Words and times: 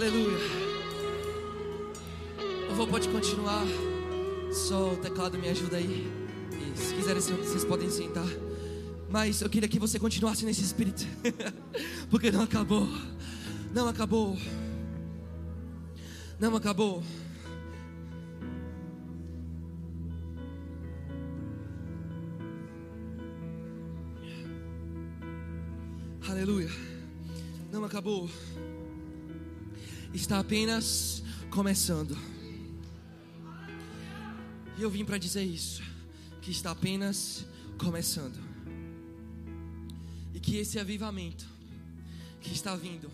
Aleluia. 0.00 0.38
O 2.70 2.74
vou 2.74 2.86
pode 2.86 3.06
continuar. 3.10 3.66
Só 4.50 4.94
o 4.94 4.96
teclado 4.96 5.38
me 5.38 5.46
ajuda 5.50 5.76
aí. 5.76 6.10
E 6.74 6.78
se 6.78 6.94
quiserem, 6.94 7.20
vocês 7.20 7.66
podem 7.66 7.90
sentar. 7.90 8.24
Mas 9.10 9.42
eu 9.42 9.50
queria 9.50 9.68
que 9.68 9.78
você 9.78 9.98
continuasse 9.98 10.46
nesse 10.46 10.62
espírito. 10.62 11.06
Porque 12.08 12.32
não 12.32 12.40
acabou. 12.40 12.88
Não 13.74 13.88
acabou. 13.88 14.38
Não 16.38 16.56
acabou. 16.56 17.02
Aleluia. 26.26 26.70
Não 27.70 27.84
acabou. 27.84 28.30
Está 30.12 30.40
apenas 30.40 31.22
começando. 31.50 32.18
E 34.76 34.82
eu 34.82 34.90
vim 34.90 35.04
para 35.04 35.18
dizer 35.18 35.44
isso, 35.44 35.82
que 36.42 36.50
está 36.50 36.72
apenas 36.72 37.46
começando. 37.78 38.38
E 40.34 40.40
que 40.40 40.56
esse 40.56 40.78
avivamento 40.78 41.46
que 42.40 42.52
está 42.52 42.74
vindo, 42.74 43.10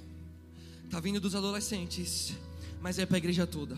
está 0.84 1.00
vindo 1.00 1.20
dos 1.20 1.34
adolescentes, 1.34 2.34
mas 2.80 2.98
é 2.98 3.04
para 3.04 3.16
a 3.16 3.18
igreja 3.18 3.46
toda. 3.46 3.74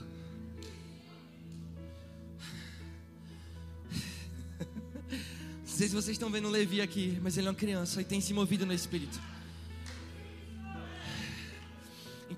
Não 5.60 5.66
sei 5.66 5.88
se 5.88 5.94
vocês 5.94 6.14
estão 6.14 6.30
vendo 6.30 6.48
o 6.48 6.50
Levi 6.50 6.80
aqui, 6.80 7.18
mas 7.22 7.36
ele 7.38 7.46
é 7.46 7.50
uma 7.50 7.56
criança 7.56 8.00
e 8.00 8.04
tem 8.04 8.20
se 8.20 8.34
movido 8.34 8.66
no 8.66 8.72
Espírito. 8.72 9.20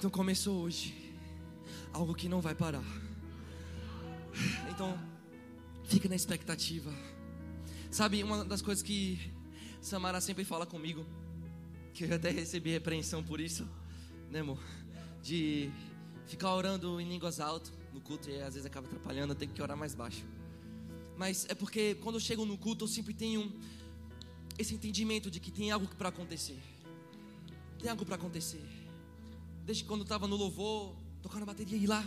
Então 0.00 0.08
começou 0.08 0.62
hoje 0.62 0.94
algo 1.92 2.14
que 2.14 2.26
não 2.26 2.40
vai 2.40 2.54
parar. 2.54 2.82
Então, 4.70 4.98
fica 5.84 6.08
na 6.08 6.16
expectativa. 6.16 6.90
Sabe, 7.90 8.22
uma 8.22 8.42
das 8.42 8.62
coisas 8.62 8.82
que 8.82 9.20
Samara 9.78 10.18
sempre 10.22 10.42
fala 10.42 10.64
comigo, 10.64 11.04
que 11.92 12.04
eu 12.04 12.14
até 12.14 12.30
recebi 12.30 12.70
repreensão 12.70 13.22
por 13.22 13.42
isso, 13.42 13.68
né, 14.30 14.40
amor? 14.40 14.58
De 15.22 15.70
ficar 16.26 16.54
orando 16.54 16.98
em 16.98 17.06
línguas 17.06 17.38
altas 17.38 17.70
no 17.92 18.00
culto 18.00 18.30
e 18.30 18.40
às 18.40 18.54
vezes 18.54 18.64
acaba 18.64 18.86
atrapalhando, 18.86 19.34
eu 19.34 19.36
tenho 19.36 19.52
que 19.52 19.60
orar 19.60 19.76
mais 19.76 19.94
baixo. 19.94 20.24
Mas 21.18 21.44
é 21.50 21.54
porque 21.54 21.96
quando 21.96 22.14
eu 22.14 22.20
chego 22.22 22.46
no 22.46 22.56
culto, 22.56 22.84
eu 22.84 22.88
sempre 22.88 23.12
tenho 23.12 23.52
esse 24.58 24.74
entendimento 24.74 25.30
de 25.30 25.40
que 25.40 25.50
tem 25.50 25.70
algo 25.70 25.86
para 25.94 26.08
acontecer. 26.08 26.58
Tem 27.78 27.90
algo 27.90 28.06
para 28.06 28.14
acontecer. 28.14 28.79
Desde 29.70 29.84
quando 29.84 30.02
estava 30.02 30.26
no 30.26 30.34
louvor, 30.34 30.96
tocando 31.22 31.46
bateria 31.46 31.78
e 31.78 31.86
lá, 31.86 32.04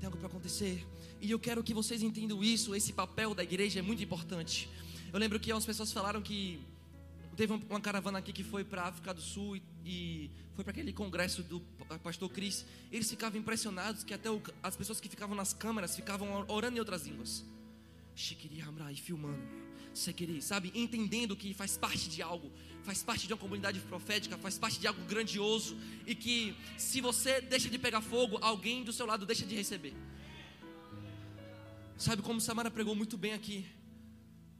tem 0.00 0.06
algo 0.06 0.16
para 0.16 0.26
acontecer. 0.26 0.86
E 1.20 1.30
eu 1.30 1.38
quero 1.38 1.62
que 1.62 1.74
vocês 1.74 2.02
entendam 2.02 2.42
isso. 2.42 2.74
Esse 2.74 2.94
papel 2.94 3.34
da 3.34 3.42
igreja 3.42 3.78
é 3.78 3.82
muito 3.82 4.02
importante. 4.02 4.70
Eu 5.12 5.18
lembro 5.18 5.38
que 5.38 5.50
algumas 5.50 5.66
pessoas 5.66 5.92
falaram 5.92 6.22
que 6.22 6.58
teve 7.36 7.52
uma 7.52 7.78
caravana 7.78 8.20
aqui 8.20 8.32
que 8.32 8.42
foi 8.42 8.64
para 8.64 8.84
a 8.84 8.88
África 8.88 9.12
do 9.12 9.20
Sul 9.20 9.60
e, 9.84 10.30
foi 10.54 10.64
para 10.64 10.70
aquele 10.70 10.94
congresso 10.94 11.42
do 11.42 11.60
pastor 12.02 12.30
Cris. 12.30 12.64
Eles 12.90 13.10
ficavam 13.10 13.38
impressionados 13.38 14.02
que 14.02 14.14
até 14.14 14.30
as 14.62 14.76
pessoas 14.76 14.98
que 14.98 15.10
ficavam 15.10 15.36
nas 15.36 15.52
câmeras 15.52 15.94
ficavam 15.94 16.46
orando 16.48 16.78
em 16.78 16.80
outras 16.80 17.06
línguas. 17.06 17.44
E 18.90 18.96
filmando. 18.96 19.42
Sabe, 20.40 20.72
entendendo 20.74 21.36
que 21.36 21.52
faz 21.52 21.76
parte 21.76 22.08
de 22.08 22.22
algo, 22.22 22.50
faz 22.82 23.02
parte 23.02 23.26
de 23.26 23.32
uma 23.32 23.38
comunidade 23.38 23.80
profética, 23.80 24.36
faz 24.38 24.58
parte 24.58 24.78
de 24.78 24.86
algo 24.86 25.02
grandioso 25.04 25.76
e 26.06 26.14
que 26.14 26.56
se 26.78 27.00
você 27.00 27.40
deixa 27.40 27.68
de 27.68 27.78
pegar 27.78 28.00
fogo, 28.00 28.38
alguém 28.40 28.82
do 28.82 28.92
seu 28.92 29.06
lado 29.06 29.26
deixa 29.26 29.46
de 29.46 29.54
receber. 29.54 29.94
Sabe 31.96 32.22
como 32.22 32.40
Samara 32.40 32.70
pregou 32.70 32.94
muito 32.94 33.16
bem 33.16 33.34
aqui? 33.34 33.66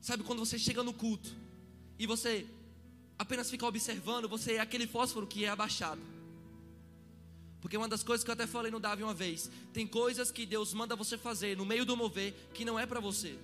Sabe 0.00 0.22
quando 0.22 0.38
você 0.38 0.58
chega 0.58 0.82
no 0.82 0.92
culto 0.92 1.34
e 1.98 2.06
você 2.06 2.46
apenas 3.18 3.50
fica 3.50 3.66
observando, 3.66 4.28
você 4.28 4.54
é 4.54 4.60
aquele 4.60 4.86
fósforo 4.86 5.26
que 5.26 5.44
é 5.44 5.48
abaixado. 5.48 6.00
Porque 7.60 7.76
uma 7.76 7.88
das 7.88 8.02
coisas 8.02 8.24
que 8.24 8.30
eu 8.30 8.32
até 8.32 8.46
falei 8.46 8.70
no 8.70 8.80
Davi 8.80 9.02
uma 9.02 9.12
vez, 9.12 9.50
tem 9.72 9.86
coisas 9.86 10.30
que 10.30 10.46
Deus 10.46 10.72
manda 10.72 10.96
você 10.96 11.18
fazer 11.18 11.56
no 11.56 11.66
meio 11.66 11.84
do 11.84 11.96
mover 11.96 12.34
que 12.54 12.64
não 12.64 12.78
é 12.78 12.86
para 12.86 13.00
você, 13.00 13.38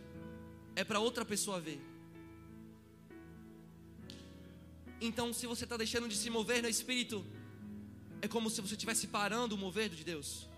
é 0.74 0.82
para 0.82 0.98
outra 0.98 1.24
pessoa 1.24 1.60
ver. 1.60 1.80
Então, 5.00 5.32
se 5.32 5.46
você 5.46 5.64
está 5.64 5.76
deixando 5.76 6.08
de 6.08 6.16
se 6.16 6.30
mover 6.30 6.62
no 6.62 6.68
Espírito, 6.68 7.24
é 8.22 8.28
como 8.28 8.48
se 8.48 8.60
você 8.60 8.74
estivesse 8.74 9.06
parando 9.06 9.54
o 9.54 9.58
mover 9.58 9.90
de 9.90 10.04
Deus. 10.04 10.48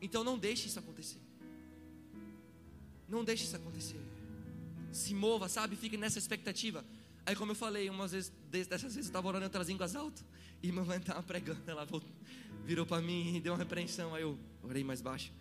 Então, 0.00 0.24
não 0.24 0.38
deixe 0.38 0.66
isso 0.68 0.78
acontecer. 0.78 1.20
Não 3.08 3.22
deixe 3.22 3.44
isso 3.44 3.56
acontecer. 3.56 4.00
Se 4.92 5.14
mova, 5.14 5.48
sabe? 5.48 5.76
Fique 5.76 5.96
nessa 5.96 6.18
expectativa. 6.18 6.84
Aí, 7.26 7.36
como 7.36 7.52
eu 7.52 7.56
falei, 7.56 7.88
umas 7.90 8.12
vezes, 8.12 8.32
dessas 8.50 8.82
vezes 8.82 8.96
eu 8.96 9.02
estava 9.02 9.28
orando 9.28 9.44
em 9.44 9.46
outras 9.46 9.68
línguas 9.68 9.94
altas. 9.94 10.24
E 10.62 10.72
minha 10.72 10.84
mãe 10.84 10.98
estava 10.98 11.22
pregando. 11.22 11.60
Ela 11.66 11.86
virou 12.64 12.86
para 12.86 13.02
mim 13.02 13.36
e 13.36 13.40
deu 13.40 13.52
uma 13.52 13.58
repreensão. 13.58 14.14
Aí 14.14 14.22
eu 14.22 14.38
orei 14.62 14.82
mais 14.82 15.00
baixo. 15.00 15.32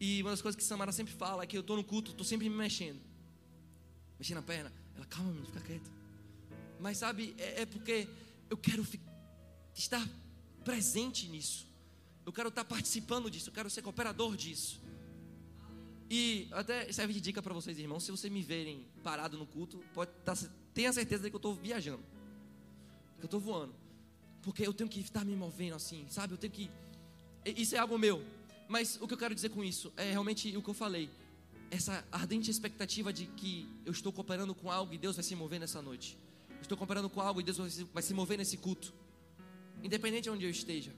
E 0.00 0.22
uma 0.22 0.30
das 0.30 0.40
coisas 0.40 0.56
que 0.56 0.64
Samara 0.64 0.92
sempre 0.92 1.12
fala 1.12 1.42
é 1.42 1.46
que 1.46 1.56
eu 1.56 1.60
estou 1.60 1.76
no 1.76 1.84
culto, 1.84 2.12
estou 2.12 2.24
sempre 2.24 2.48
me 2.48 2.56
mexendo. 2.56 3.00
Mexendo 4.18 4.38
a 4.38 4.42
perna. 4.42 4.72
Ela, 4.96 5.04
calma, 5.06 5.30
menino, 5.30 5.46
fica 5.46 5.60
quieto. 5.60 5.99
Mas 6.80 6.98
sabe, 6.98 7.34
é, 7.38 7.62
é 7.62 7.66
porque 7.66 8.08
eu 8.48 8.56
quero 8.56 8.86
estar 9.74 10.06
presente 10.64 11.28
nisso. 11.28 11.66
Eu 12.24 12.32
quero 12.32 12.48
estar 12.48 12.64
participando 12.64 13.30
disso. 13.30 13.50
Eu 13.50 13.54
quero 13.54 13.70
ser 13.70 13.82
cooperador 13.82 14.36
disso. 14.36 14.80
E 16.10 16.48
até 16.50 16.90
serve 16.92 17.12
de 17.12 17.20
dica 17.20 17.40
para 17.40 17.54
vocês, 17.54 17.78
irmãos. 17.78 18.02
Se 18.02 18.10
vocês 18.10 18.32
me 18.32 18.42
verem 18.42 18.84
parado 19.02 19.38
no 19.38 19.46
culto, 19.46 19.78
pode 19.94 20.10
tá, 20.24 20.34
tenha 20.74 20.92
certeza 20.92 21.22
de 21.22 21.30
que 21.30 21.36
eu 21.36 21.38
estou 21.38 21.54
viajando, 21.54 22.02
que 23.18 23.22
eu 23.22 23.26
estou 23.26 23.38
voando, 23.38 23.72
porque 24.42 24.66
eu 24.66 24.74
tenho 24.74 24.90
que 24.90 25.00
estar 25.00 25.24
me 25.24 25.36
movendo 25.36 25.76
assim, 25.76 26.06
sabe? 26.08 26.34
Eu 26.34 26.38
tenho 26.38 26.52
que. 26.52 26.70
Isso 27.44 27.76
é 27.76 27.78
algo 27.78 27.96
meu. 27.96 28.24
Mas 28.68 28.98
o 29.00 29.06
que 29.06 29.14
eu 29.14 29.18
quero 29.18 29.34
dizer 29.34 29.50
com 29.50 29.62
isso 29.62 29.92
é 29.96 30.10
realmente 30.10 30.56
o 30.56 30.62
que 30.62 30.70
eu 30.70 30.74
falei. 30.74 31.08
Essa 31.70 32.04
ardente 32.10 32.50
expectativa 32.50 33.12
de 33.12 33.26
que 33.26 33.68
eu 33.84 33.92
estou 33.92 34.12
cooperando 34.12 34.54
com 34.54 34.70
algo 34.70 34.92
e 34.92 34.98
Deus 34.98 35.14
vai 35.14 35.22
se 35.22 35.36
mover 35.36 35.60
nessa 35.60 35.80
noite. 35.80 36.18
Estou 36.60 36.76
comparando 36.76 37.08
com 37.10 37.20
algo 37.20 37.40
e 37.40 37.42
Deus 37.42 37.58
vai 37.92 38.02
se 38.02 38.14
mover 38.14 38.38
nesse 38.38 38.56
culto. 38.56 38.92
Independente 39.82 40.24
de 40.24 40.30
onde 40.30 40.44
eu 40.44 40.50
esteja, 40.50 40.94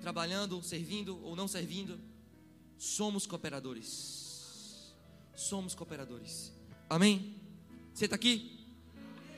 trabalhando, 0.00 0.62
servindo 0.62 1.18
ou 1.24 1.36
não 1.36 1.46
servindo, 1.46 1.98
somos 2.76 3.26
cooperadores. 3.26 4.94
Somos 5.34 5.74
cooperadores. 5.74 6.52
Amém? 6.88 7.40
Você 7.92 8.04
está 8.06 8.16
aqui? 8.16 8.66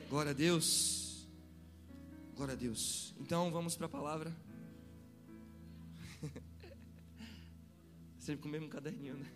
Glória 0.09 0.31
a 0.31 0.35
Deus. 0.35 1.27
Glória 2.35 2.55
a 2.55 2.57
Deus. 2.57 3.15
Então 3.21 3.51
vamos 3.51 3.77
para 3.77 3.87
a 3.87 3.91
palavra. 3.91 4.35
Sempre 8.19 8.43
com 8.43 8.49
o 8.49 8.53
mesmo 8.53 8.69
caderninho, 8.69 9.17
né? 9.17 9.31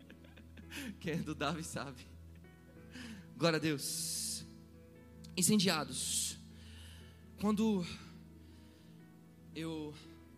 Quem 1.00 1.14
é 1.14 1.16
do 1.16 1.34
Davi 1.34 1.64
sabe. 1.64 2.06
Glória 3.36 3.56
a 3.56 3.60
Deus 3.60 4.25
incendiados. 5.36 6.38
Quando 7.40 7.84
eu 9.54 9.94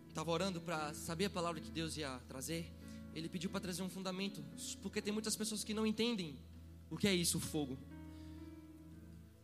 estava 0.09 0.29
orando 0.31 0.59
para 0.59 0.93
saber 0.93 1.25
a 1.25 1.29
palavra 1.29 1.61
que 1.61 1.71
Deus 1.71 1.95
ia 1.95 2.19
trazer, 2.27 2.69
ele 3.15 3.29
pediu 3.29 3.49
para 3.49 3.61
trazer 3.61 3.81
um 3.81 3.89
fundamento, 3.89 4.43
porque 4.81 5.01
tem 5.01 5.13
muitas 5.13 5.35
pessoas 5.35 5.63
que 5.63 5.73
não 5.73 5.85
entendem 5.85 6.37
o 6.89 6.97
que 6.97 7.07
é 7.07 7.13
isso, 7.13 7.37
o 7.37 7.41
fogo. 7.41 7.77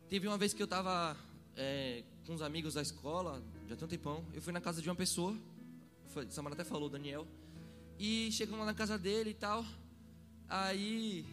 Teve 0.09 0.27
uma 0.27 0.38
vez 0.38 0.53
que 0.53 0.62
eu 0.62 0.65
estava 0.65 1.18
é, 1.56 2.03
com 2.25 2.33
uns 2.33 2.41
amigos 2.41 2.74
da 2.74 2.81
escola, 2.81 3.41
já 3.68 3.75
tem 3.75 3.85
um 3.85 3.89
tempão, 3.89 4.25
eu 4.33 4.41
fui 4.41 4.51
na 4.51 4.62
casa 4.62 4.81
de 4.81 4.89
uma 4.89 4.95
pessoa, 4.95 5.35
foi, 6.09 6.29
Samara 6.29 6.53
até 6.53 6.63
falou, 6.63 6.89
Daniel, 6.89 7.27
e 7.97 8.29
chegamos 8.31 8.59
lá 8.59 8.65
na 8.65 8.74
casa 8.74 8.97
dele 8.97 9.31
e 9.31 9.33
tal, 9.33 9.65
aí 10.47 11.25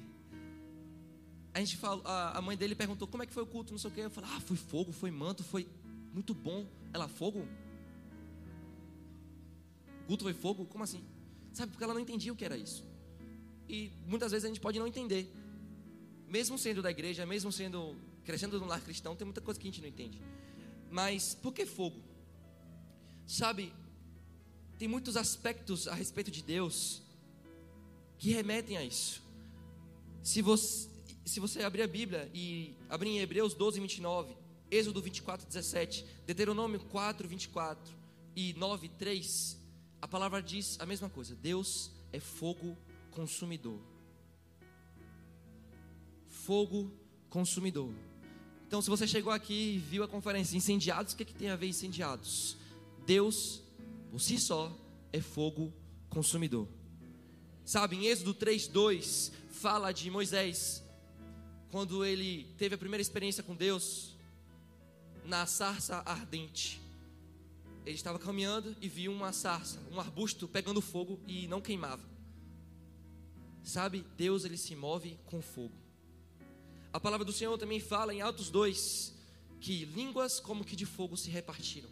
a 1.54 1.60
gente 1.60 1.76
falou, 1.76 2.02
a, 2.06 2.40
mãe 2.40 2.56
dele 2.56 2.74
perguntou 2.74 3.06
como 3.06 3.22
é 3.22 3.26
que 3.26 3.32
foi 3.32 3.42
o 3.42 3.46
culto, 3.46 3.72
não 3.72 3.78
sei 3.78 3.90
o 3.90 3.94
que. 3.94 4.00
Eu 4.00 4.10
falei, 4.10 4.30
ah, 4.32 4.40
foi 4.40 4.56
fogo, 4.56 4.90
foi 4.90 5.10
manto, 5.10 5.44
foi 5.44 5.68
muito 6.12 6.32
bom. 6.32 6.66
Ela, 6.92 7.08
fogo? 7.08 7.46
O 10.02 10.06
culto 10.06 10.24
foi 10.24 10.32
fogo? 10.32 10.64
Como 10.64 10.82
assim? 10.82 11.04
Sabe, 11.52 11.72
porque 11.72 11.84
ela 11.84 11.92
não 11.92 12.00
entendia 12.00 12.32
o 12.32 12.36
que 12.36 12.44
era 12.44 12.56
isso. 12.56 12.84
E 13.68 13.92
muitas 14.06 14.32
vezes 14.32 14.44
a 14.44 14.48
gente 14.48 14.60
pode 14.60 14.78
não 14.78 14.86
entender. 14.86 15.30
Mesmo 16.26 16.56
sendo 16.56 16.80
da 16.80 16.90
igreja, 16.90 17.26
mesmo 17.26 17.52
sendo 17.52 17.94
crescendo 18.24 18.58
no 18.58 18.66
lar 18.66 18.80
cristão, 18.80 19.14
tem 19.14 19.24
muita 19.24 19.40
coisa 19.40 19.60
que 19.60 19.66
a 19.66 19.70
gente 19.70 19.80
não 19.82 19.88
entende. 19.88 20.20
Mas 20.90 21.34
por 21.34 21.52
que 21.52 21.66
fogo? 21.66 22.00
Sabe, 23.26 23.72
tem 24.78 24.88
muitos 24.88 25.16
aspectos 25.16 25.86
a 25.86 25.94
respeito 25.94 26.30
de 26.30 26.42
Deus 26.42 27.02
que 28.18 28.30
remetem 28.30 28.76
a 28.76 28.84
isso. 28.84 29.22
Se 30.22 30.40
você, 30.40 30.88
se 31.24 31.40
você 31.40 31.62
abrir 31.62 31.82
a 31.82 31.86
Bíblia 31.86 32.30
e 32.34 32.74
abrir 32.88 33.10
em 33.10 33.18
Hebreus 33.20 33.54
12, 33.54 33.80
29, 33.80 34.36
Êxodo 34.70 35.00
24, 35.00 35.46
17, 35.46 36.04
Deuteronômio 36.26 36.80
4, 36.80 37.28
24 37.28 37.94
e 38.34 38.54
9, 38.54 38.88
3, 38.88 39.58
a 40.00 40.08
palavra 40.08 40.42
diz 40.42 40.78
a 40.80 40.86
mesma 40.86 41.08
coisa: 41.08 41.36
Deus 41.36 41.90
é 42.12 42.18
fogo 42.18 42.76
consumidor. 43.10 43.78
Fogo 46.28 46.90
consumidor. 47.30 47.92
Então, 48.66 48.80
se 48.80 48.88
você 48.90 49.06
chegou 49.06 49.32
aqui 49.32 49.74
e 49.74 49.78
viu 49.78 50.02
a 50.02 50.08
conferência 50.08 50.56
Incendiados, 50.56 51.12
o 51.12 51.16
que, 51.16 51.22
é 51.22 51.26
que 51.26 51.34
tem 51.34 51.50
a 51.50 51.56
ver 51.56 51.68
incendiados? 51.68 52.56
Deus, 53.06 53.62
por 54.10 54.18
si 54.18 54.38
só, 54.38 54.74
é 55.12 55.20
fogo 55.20 55.72
consumidor. 56.08 56.66
Sabe, 57.64 57.96
em 57.96 58.06
Êxodo 58.06 58.34
3, 58.34 58.68
2, 58.68 59.32
fala 59.50 59.92
de 59.92 60.10
Moisés, 60.10 60.82
quando 61.72 62.04
ele 62.04 62.46
teve 62.58 62.74
a 62.74 62.78
primeira 62.78 63.00
experiência 63.00 63.42
com 63.42 63.56
Deus, 63.56 64.14
na 65.24 65.46
sarça 65.46 66.02
ardente. 66.04 66.78
Ele 67.86 67.96
estava 67.96 68.18
caminhando 68.18 68.76
e 68.78 68.90
viu 68.90 69.10
uma 69.10 69.32
sarça, 69.32 69.80
um 69.90 69.98
arbusto 69.98 70.46
pegando 70.46 70.82
fogo 70.82 71.18
e 71.26 71.48
não 71.48 71.62
queimava. 71.62 72.04
Sabe, 73.64 74.04
Deus 74.18 74.44
ele 74.44 74.58
se 74.58 74.76
move 74.76 75.18
com 75.24 75.40
fogo. 75.40 75.74
A 76.92 77.00
palavra 77.00 77.24
do 77.24 77.32
Senhor 77.32 77.56
também 77.56 77.80
fala 77.80 78.12
em 78.12 78.20
Atos 78.20 78.50
2 78.50 79.14
que 79.58 79.86
línguas 79.86 80.38
como 80.38 80.64
que 80.64 80.76
de 80.76 80.84
fogo 80.84 81.16
se 81.16 81.30
repartiram. 81.30 81.88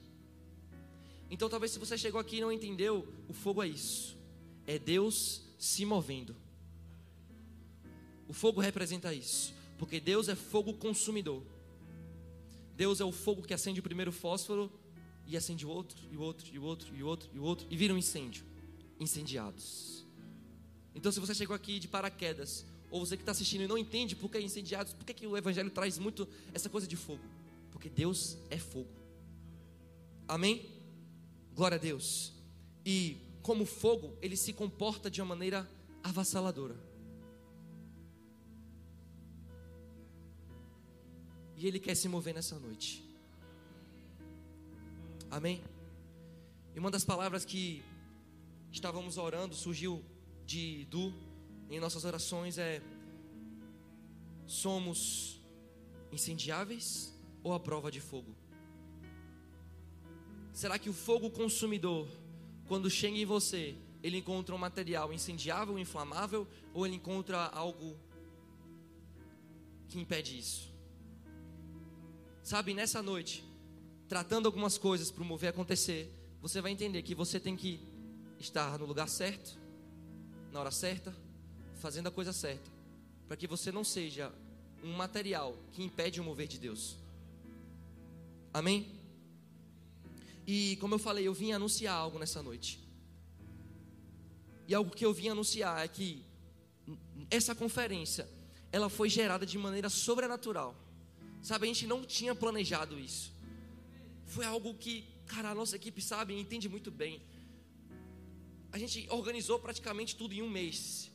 Então, 1.30 1.48
talvez 1.48 1.72
se 1.72 1.78
você 1.78 1.96
chegou 1.96 2.20
aqui 2.20 2.36
e 2.36 2.40
não 2.42 2.52
entendeu, 2.52 3.08
o 3.26 3.32
fogo 3.32 3.62
é 3.62 3.68
isso. 3.68 4.18
É 4.66 4.78
Deus 4.78 5.42
se 5.58 5.86
movendo. 5.86 6.36
O 8.28 8.32
fogo 8.32 8.60
representa 8.60 9.14
isso, 9.14 9.54
porque 9.80 9.98
Deus 9.98 10.28
é 10.28 10.34
fogo 10.34 10.74
consumidor. 10.74 11.42
Deus 12.76 13.00
é 13.00 13.04
o 13.04 13.10
fogo 13.10 13.40
que 13.40 13.54
acende 13.54 13.80
o 13.80 13.82
primeiro 13.82 14.12
fósforo 14.12 14.70
e 15.26 15.38
acende 15.38 15.64
o 15.64 15.70
outro, 15.70 15.98
e 16.12 16.18
o 16.18 16.20
outro, 16.20 16.46
e 16.52 16.58
o 16.58 16.62
outro, 16.62 16.94
e 16.94 17.02
outro, 17.02 17.30
e 17.32 17.38
outro, 17.38 17.66
e 17.70 17.76
vira 17.78 17.94
um 17.94 17.96
incêndio. 17.96 18.44
Incendiados. 19.00 20.04
Então, 20.94 21.10
se 21.10 21.18
você 21.18 21.34
chegou 21.34 21.56
aqui 21.56 21.78
de 21.78 21.88
paraquedas, 21.88 22.66
ou 22.90 23.00
você 23.00 23.16
que 23.16 23.22
está 23.22 23.32
assistindo 23.32 23.62
e 23.62 23.66
não 23.66 23.78
entende 23.78 24.14
por 24.14 24.30
que 24.30 24.36
é 24.36 24.42
incendiados, 24.42 24.92
por 24.92 25.06
que, 25.06 25.14
que 25.14 25.26
o 25.26 25.34
Evangelho 25.34 25.70
traz 25.70 25.98
muito 25.98 26.28
essa 26.52 26.68
coisa 26.68 26.86
de 26.86 26.96
fogo? 26.96 27.24
Porque 27.72 27.88
Deus 27.88 28.36
é 28.50 28.58
fogo. 28.58 28.90
Amém? 30.28 30.68
Glória 31.54 31.76
a 31.76 31.80
Deus. 31.80 32.34
E 32.84 33.16
como 33.40 33.64
fogo, 33.64 34.14
ele 34.20 34.36
se 34.36 34.52
comporta 34.52 35.10
de 35.10 35.22
uma 35.22 35.28
maneira 35.28 35.66
avassaladora. 36.04 36.89
E 41.60 41.66
Ele 41.66 41.78
quer 41.78 41.94
se 41.94 42.08
mover 42.08 42.32
nessa 42.32 42.58
noite. 42.58 43.04
Amém? 45.30 45.62
E 46.74 46.78
uma 46.78 46.90
das 46.90 47.04
palavras 47.04 47.44
que 47.44 47.82
estávamos 48.72 49.18
orando, 49.18 49.54
surgiu 49.54 50.02
de 50.46 50.86
Du 50.86 51.12
em 51.68 51.78
nossas 51.78 52.06
orações 52.06 52.56
é: 52.56 52.80
somos 54.46 55.38
incendiáveis 56.10 57.14
ou 57.44 57.52
a 57.52 57.60
prova 57.60 57.90
de 57.90 58.00
fogo? 58.00 58.34
Será 60.54 60.78
que 60.78 60.88
o 60.88 60.94
fogo 60.94 61.28
consumidor, 61.30 62.08
quando 62.68 62.88
chega 62.88 63.18
em 63.18 63.26
você, 63.26 63.76
ele 64.02 64.16
encontra 64.16 64.54
um 64.54 64.58
material 64.58 65.12
incendiável, 65.12 65.78
inflamável, 65.78 66.48
ou 66.72 66.86
ele 66.86 66.96
encontra 66.96 67.48
algo 67.48 67.98
que 69.90 70.00
impede 70.00 70.38
isso? 70.38 70.69
Sabe, 72.50 72.74
nessa 72.74 73.00
noite, 73.00 73.44
tratando 74.08 74.46
algumas 74.46 74.76
coisas 74.76 75.08
para 75.08 75.22
o 75.22 75.24
mover 75.24 75.50
acontecer, 75.50 76.12
você 76.42 76.60
vai 76.60 76.72
entender 76.72 77.00
que 77.00 77.14
você 77.14 77.38
tem 77.38 77.56
que 77.56 77.78
estar 78.40 78.76
no 78.76 78.86
lugar 78.86 79.08
certo, 79.08 79.56
na 80.50 80.58
hora 80.58 80.72
certa, 80.72 81.14
fazendo 81.76 82.08
a 82.08 82.10
coisa 82.10 82.32
certa, 82.32 82.68
para 83.28 83.36
que 83.36 83.46
você 83.46 83.70
não 83.70 83.84
seja 83.84 84.34
um 84.82 84.92
material 84.96 85.56
que 85.70 85.80
impede 85.80 86.20
o 86.20 86.24
mover 86.24 86.48
de 86.48 86.58
Deus. 86.58 86.96
Amém? 88.52 88.98
E 90.44 90.76
como 90.80 90.96
eu 90.96 90.98
falei, 90.98 91.28
eu 91.28 91.32
vim 91.32 91.52
anunciar 91.52 91.94
algo 91.94 92.18
nessa 92.18 92.42
noite. 92.42 92.80
E 94.66 94.74
algo 94.74 94.90
que 94.90 95.06
eu 95.06 95.14
vim 95.14 95.28
anunciar 95.28 95.84
é 95.84 95.86
que 95.86 96.24
essa 97.30 97.54
conferência, 97.54 98.28
ela 98.72 98.88
foi 98.88 99.08
gerada 99.08 99.46
de 99.46 99.56
maneira 99.56 99.88
sobrenatural. 99.88 100.89
Sabe, 101.42 101.64
a 101.64 101.68
gente 101.68 101.86
não 101.86 102.04
tinha 102.04 102.34
planejado 102.34 102.98
isso. 102.98 103.32
Foi 104.26 104.44
algo 104.44 104.74
que, 104.74 105.04
cara, 105.26 105.50
a 105.50 105.54
nossa 105.54 105.76
equipe 105.76 106.00
sabe, 106.00 106.38
entende 106.38 106.68
muito 106.68 106.90
bem. 106.90 107.20
A 108.72 108.78
gente 108.78 109.06
organizou 109.10 109.58
praticamente 109.58 110.14
tudo 110.14 110.34
em 110.34 110.42
um 110.42 110.50
mês. 110.50 111.10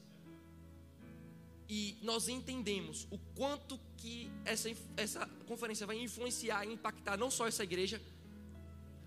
E 1.67 1.97
nós 2.01 2.27
entendemos 2.27 3.07
o 3.09 3.17
quanto 3.35 3.79
que 3.97 4.29
essa, 4.43 4.69
essa 4.97 5.25
conferência 5.47 5.87
vai 5.87 5.97
influenciar 5.97 6.65
e 6.65 6.73
impactar 6.73 7.17
não 7.17 7.31
só 7.31 7.47
essa 7.47 7.63
igreja, 7.63 8.01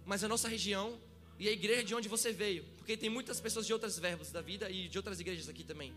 mas 0.04 0.24
a 0.24 0.28
nossa 0.28 0.48
região 0.48 0.98
e 1.38 1.48
a 1.48 1.52
igreja 1.52 1.84
de 1.84 1.94
onde 1.94 2.08
você 2.08 2.32
veio. 2.32 2.64
Porque 2.76 2.96
tem 2.96 3.10
muitas 3.10 3.40
pessoas 3.40 3.66
de 3.66 3.72
outras 3.72 3.98
verbos 3.98 4.32
da 4.32 4.40
vida 4.40 4.70
e 4.70 4.88
de 4.88 4.96
outras 4.96 5.20
igrejas 5.20 5.48
aqui 5.48 5.62
também. 5.62 5.92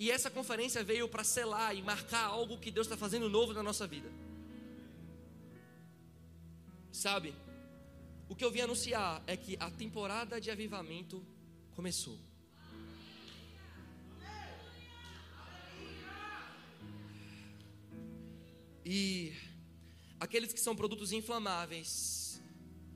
E 0.00 0.10
essa 0.10 0.30
conferência 0.30 0.82
veio 0.82 1.06
para 1.06 1.22
selar 1.22 1.76
e 1.76 1.82
marcar 1.82 2.24
algo 2.24 2.58
que 2.58 2.70
Deus 2.70 2.86
está 2.86 2.96
fazendo 2.96 3.28
novo 3.28 3.52
na 3.52 3.62
nossa 3.62 3.86
vida. 3.86 4.10
Sabe, 6.90 7.34
o 8.26 8.34
que 8.34 8.42
eu 8.42 8.50
vim 8.50 8.62
anunciar 8.62 9.22
é 9.26 9.36
que 9.36 9.58
a 9.60 9.70
temporada 9.70 10.40
de 10.40 10.50
avivamento 10.50 11.22
começou. 11.76 12.18
E 18.82 19.34
aqueles 20.18 20.50
que 20.54 20.60
são 20.60 20.74
produtos 20.74 21.12
inflamáveis 21.12 22.40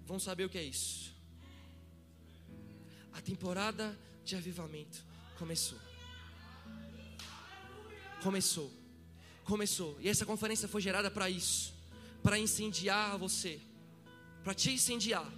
vão 0.07 0.19
saber 0.19 0.47
o 0.47 0.49
que 0.49 0.57
é 0.57 0.63
isso. 0.63 1.15
A 3.13 3.21
temporada 3.21 3.95
de 4.25 4.37
avivamento 4.37 5.05
começou 5.39 5.94
começou. 8.25 8.71
Começou. 9.45 9.97
E 10.01 10.09
essa 10.09 10.25
conferência 10.25 10.67
foi 10.67 10.81
gerada 10.81 11.11
para 11.11 11.29
isso 11.29 11.75
para 12.25 12.39
incendiar 12.39 13.19
você, 13.19 13.61
para 14.43 14.55
te 14.55 14.71
incendiar, 14.73 15.31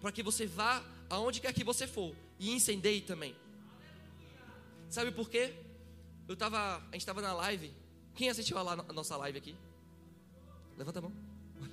para 0.00 0.10
que 0.10 0.20
você 0.20 0.48
vá 0.48 0.84
aonde 1.08 1.40
quer 1.40 1.52
que 1.54 1.62
você 1.62 1.86
for 1.86 2.12
e 2.40 2.50
incendeie 2.50 3.00
também. 3.00 3.36
Sabe 4.90 5.12
por 5.12 5.30
quê? 5.30 5.54
Eu 6.26 6.36
tava, 6.36 6.78
a 6.78 6.92
gente 6.92 7.02
estava 7.06 7.22
na 7.22 7.32
live. 7.34 7.72
Quem 8.16 8.28
assistiu 8.28 8.58
a, 8.58 8.72
a 8.72 8.92
nossa 8.92 9.16
live 9.16 9.38
aqui? 9.38 9.54
Levanta 10.76 10.98
a 10.98 11.02
mão. 11.02 11.12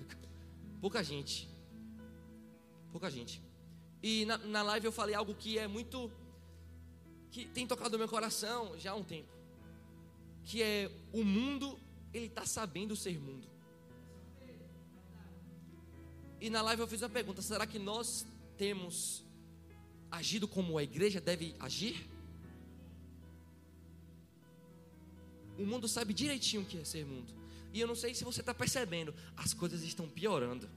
Pouca 0.80 1.04
gente. 1.04 1.50
Pouca 2.92 3.10
gente. 3.10 3.42
E 4.04 4.26
na, 4.26 4.38
na 4.38 4.62
live 4.62 4.86
eu 4.86 4.92
falei 4.92 5.16
algo 5.16 5.34
que 5.34 5.58
é 5.58 5.68
muito. 5.68 6.12
que 7.32 7.46
tem 7.46 7.66
tocado 7.66 7.94
no 7.94 7.98
meu 7.98 8.08
coração 8.08 8.78
já 8.78 8.92
há 8.92 8.96
um 8.96 9.04
tempo 9.04 9.41
que 10.44 10.62
é 10.62 10.92
o 11.12 11.24
mundo, 11.24 11.80
ele 12.14 12.26
está 12.26 12.46
sabendo 12.46 12.96
ser 12.96 13.20
mundo. 13.20 13.48
E 16.40 16.50
na 16.50 16.62
live 16.62 16.82
eu 16.82 16.88
fiz 16.88 17.02
uma 17.02 17.10
pergunta: 17.10 17.42
será 17.42 17.68
que 17.68 17.78
nós 17.78 18.26
temos 18.58 19.24
agido 20.10 20.48
como 20.48 20.78
a 20.78 20.84
igreja 20.84 21.22
deve 21.22 21.56
agir? 21.60 22.10
O 25.58 25.66
mundo 25.66 25.88
sabe 25.88 26.14
direitinho 26.14 26.64
o 26.64 26.66
que 26.66 26.80
é 26.80 26.84
ser 26.84 27.06
mundo. 27.06 27.32
E 27.72 27.80
eu 27.80 27.88
não 27.88 27.96
sei 27.96 28.14
se 28.14 28.24
você 28.24 28.42
está 28.42 28.54
percebendo, 28.54 29.14
as 29.38 29.54
coisas 29.54 29.84
estão 29.84 30.10
piorando. 30.10 30.68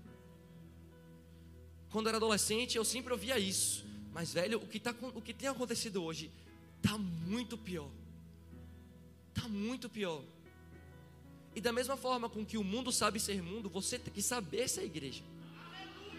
Quando 1.90 2.06
eu 2.06 2.11
era 2.11 2.18
adolescente, 2.18 2.76
eu 2.76 2.85
sempre 2.85 3.12
ouvia 3.12 3.38
isso. 3.38 3.85
Mas, 4.12 4.33
velho, 4.33 4.59
o 4.59 4.66
que, 4.66 4.78
tá, 4.78 4.94
o 5.14 5.21
que 5.21 5.33
tem 5.33 5.49
acontecido 5.49 6.02
hoje 6.02 6.30
está 6.76 6.99
muito 6.99 7.56
pior. 7.56 7.90
Está 9.35 9.49
muito 9.49 9.88
pior. 9.88 10.23
E 11.55 11.61
da 11.61 11.73
mesma 11.73 11.97
forma 11.97 12.29
com 12.29 12.45
que 12.45 12.57
o 12.57 12.64
mundo 12.64 12.93
sabe 12.93 13.19
ser 13.19 13.43
mundo, 13.43 13.69
você 13.69 13.99
tem 13.99 14.12
que 14.12 14.23
saber 14.23 14.69
ser 14.69 14.85
igreja. 14.85 15.23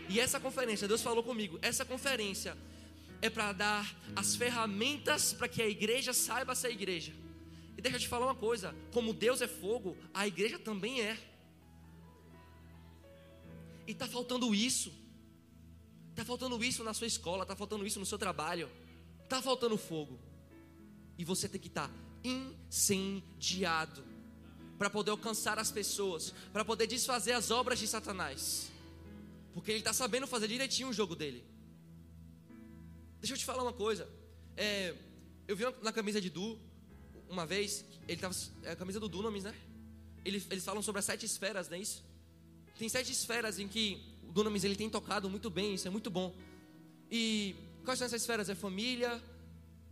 E 0.09 0.19
essa 0.19 0.39
conferência, 0.39 0.87
Deus 0.87 1.01
falou 1.01 1.23
comigo, 1.23 1.57
essa 1.61 1.83
conferência 1.83 2.57
é 3.21 3.29
para 3.29 3.53
dar 3.53 3.95
as 4.15 4.35
ferramentas 4.35 5.33
para 5.33 5.47
que 5.47 5.61
a 5.61 5.67
igreja 5.67 6.13
saiba 6.13 6.53
ser 6.53 6.71
igreja. 6.71 7.13
E 7.77 7.81
deixa 7.81 7.97
eu 7.97 8.01
te 8.01 8.07
falar 8.07 8.25
uma 8.27 8.35
coisa: 8.35 8.75
como 8.93 9.13
Deus 9.13 9.41
é 9.41 9.47
fogo, 9.47 9.97
a 10.13 10.27
igreja 10.27 10.59
também 10.59 11.01
é. 11.01 11.17
E 13.87 13.91
está 13.91 14.07
faltando 14.07 14.53
isso. 14.53 14.93
Está 16.11 16.23
faltando 16.23 16.63
isso 16.63 16.83
na 16.83 16.93
sua 16.93 17.07
escola, 17.07 17.43
está 17.43 17.55
faltando 17.55 17.85
isso 17.85 17.99
no 17.99 18.05
seu 18.05 18.17
trabalho. 18.17 18.69
Está 19.23 19.41
faltando 19.41 19.77
fogo. 19.77 20.19
E 21.17 21.25
você 21.25 21.49
tem 21.49 21.59
que 21.59 21.67
estar 21.67 21.89
tá 21.89 22.04
incendiado. 22.27 24.03
para 24.77 24.89
poder 24.89 25.11
alcançar 25.11 25.57
as 25.57 25.71
pessoas, 25.71 26.33
para 26.51 26.65
poder 26.65 26.85
desfazer 26.85 27.31
as 27.31 27.49
obras 27.49 27.79
de 27.79 27.87
Satanás. 27.87 28.69
Porque 29.53 29.71
ele 29.71 29.79
está 29.79 29.93
sabendo 29.93 30.27
fazer 30.27 30.49
direitinho 30.49 30.89
o 30.89 30.93
jogo 30.93 31.15
dele. 31.15 31.45
Deixa 33.19 33.33
eu 33.33 33.37
te 33.37 33.45
falar 33.45 33.63
uma 33.63 33.71
coisa. 33.71 34.05
É, 34.57 34.93
eu 35.47 35.55
vi 35.55 35.63
na 35.81 35.93
camisa 35.93 36.19
de 36.19 36.29
Du, 36.29 36.59
uma 37.29 37.45
vez, 37.45 37.85
ele 38.07 38.19
tava, 38.19 38.35
é 38.63 38.71
a 38.71 38.75
camisa 38.75 38.99
do 38.99 39.07
Dunamis, 39.07 39.45
né? 39.45 39.55
Eles, 40.23 40.45
eles 40.49 40.63
falam 40.63 40.81
sobre 40.81 40.99
as 40.99 41.05
sete 41.05 41.25
esferas, 41.25 41.69
não 41.69 41.77
é 41.77 41.79
isso? 41.79 42.03
Tem 42.77 42.89
sete 42.89 43.11
esferas 43.11 43.59
em 43.59 43.67
que 43.67 44.01
o 44.27 44.31
Dunamis 44.31 44.63
ele 44.63 44.75
tem 44.75 44.89
tocado 44.89 45.29
muito 45.29 45.49
bem, 45.49 45.75
isso 45.75 45.87
é 45.87 45.91
muito 45.91 46.09
bom. 46.09 46.35
E 47.09 47.55
quais 47.85 47.97
são 47.97 48.05
essas 48.05 48.21
esferas? 48.21 48.49
É 48.49 48.55
família, 48.55 49.23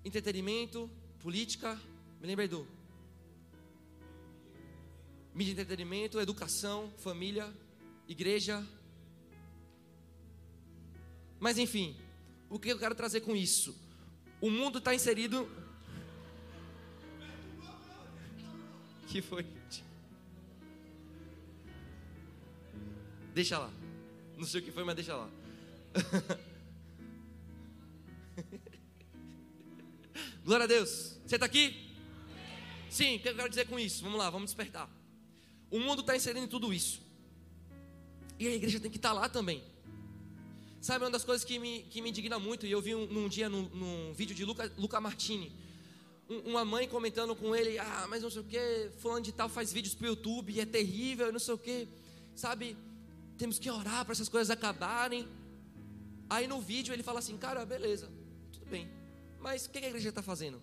entretenimento, 0.04 0.90
política, 1.20 1.80
me 2.24 2.30
lembrei 2.30 2.48
do 2.48 2.66
mídia 5.36 5.52
entretenimento, 5.52 6.22
educação, 6.22 6.90
família, 7.00 7.54
igreja. 8.08 8.66
Mas 11.38 11.58
enfim, 11.58 11.98
o 12.50 12.58
que 12.58 12.70
eu 12.70 12.80
quero 12.80 12.96
trazer 12.96 13.20
com 13.20 13.36
isso? 13.36 13.78
O 14.40 14.50
mundo 14.50 14.78
está 14.78 14.96
inserido. 14.96 15.52
que 19.06 19.22
foi? 19.22 19.46
Deixa 23.34 23.60
lá. 23.60 23.70
Não 24.38 24.46
sei 24.46 24.62
o 24.62 24.64
que 24.64 24.72
foi, 24.72 24.86
mas 24.86 24.96
deixa 24.96 25.14
lá. 25.14 25.30
Glória 30.46 30.64
a 30.64 30.68
Deus. 30.68 31.20
Você 31.26 31.36
está 31.36 31.46
aqui? 31.46 31.83
Sim, 32.94 33.16
o 33.16 33.20
que 33.20 33.28
eu 33.28 33.36
quero 33.36 33.50
dizer 33.50 33.66
com 33.66 33.80
isso? 33.80 34.04
Vamos 34.04 34.20
lá, 34.20 34.30
vamos 34.30 34.52
despertar. 34.52 34.88
O 35.72 35.80
mundo 35.80 36.02
está 36.02 36.16
inserindo 36.16 36.48
tudo 36.48 36.72
isso. 36.72 37.02
E 38.38 38.48
a 38.48 38.54
igreja 38.54 38.80
tem 38.80 38.92
que 38.92 38.98
estar 38.98 39.10
tá 39.10 39.16
lá 39.16 39.28
também. 39.28 39.64
Sabe, 40.80 41.04
uma 41.04 41.10
das 41.10 41.24
coisas 41.24 41.44
que 41.44 41.58
me, 41.58 41.82
que 41.90 42.04
me 42.04 42.12
indigna 42.12 42.38
muito, 42.38 42.68
e 42.68 42.72
eu 42.72 42.80
vi 42.80 42.94
um, 42.94 43.08
num 43.08 43.28
dia 43.28 43.50
num, 43.50 43.64
num 43.70 44.14
vídeo 44.14 44.36
de 44.36 44.46
Luca, 44.46 44.72
Luca 44.78 45.02
Martini, 45.02 45.52
um, 46.30 46.52
uma 46.52 46.64
mãe 46.64 46.88
comentando 46.88 47.36
com 47.36 47.56
ele, 47.56 47.80
ah, 47.80 48.06
mas 48.08 48.22
não 48.22 48.30
sei 48.30 48.42
o 48.42 48.44
que, 48.44 48.92
fulano 49.00 49.22
de 49.22 49.32
tal 49.32 49.50
faz 49.50 49.74
vídeos 49.74 49.96
para 49.96 50.06
o 50.06 50.10
YouTube 50.10 50.60
é 50.60 50.66
terrível, 50.66 51.32
não 51.32 51.40
sei 51.40 51.56
o 51.56 51.58
que. 51.58 51.88
Sabe, 52.36 52.78
temos 53.40 53.58
que 53.58 53.72
orar 53.72 54.06
para 54.06 54.12
essas 54.12 54.30
coisas 54.30 54.52
acabarem. 54.52 55.28
Aí 56.30 56.46
no 56.46 56.62
vídeo 56.62 56.94
ele 56.94 57.02
fala 57.02 57.18
assim, 57.18 57.38
cara, 57.40 57.66
beleza, 57.66 58.08
tudo 58.52 58.68
bem. 58.68 58.88
Mas 59.40 59.66
o 59.66 59.72
que 59.72 59.80
a 59.80 59.88
igreja 59.88 60.10
está 60.10 60.22
fazendo? 60.22 60.62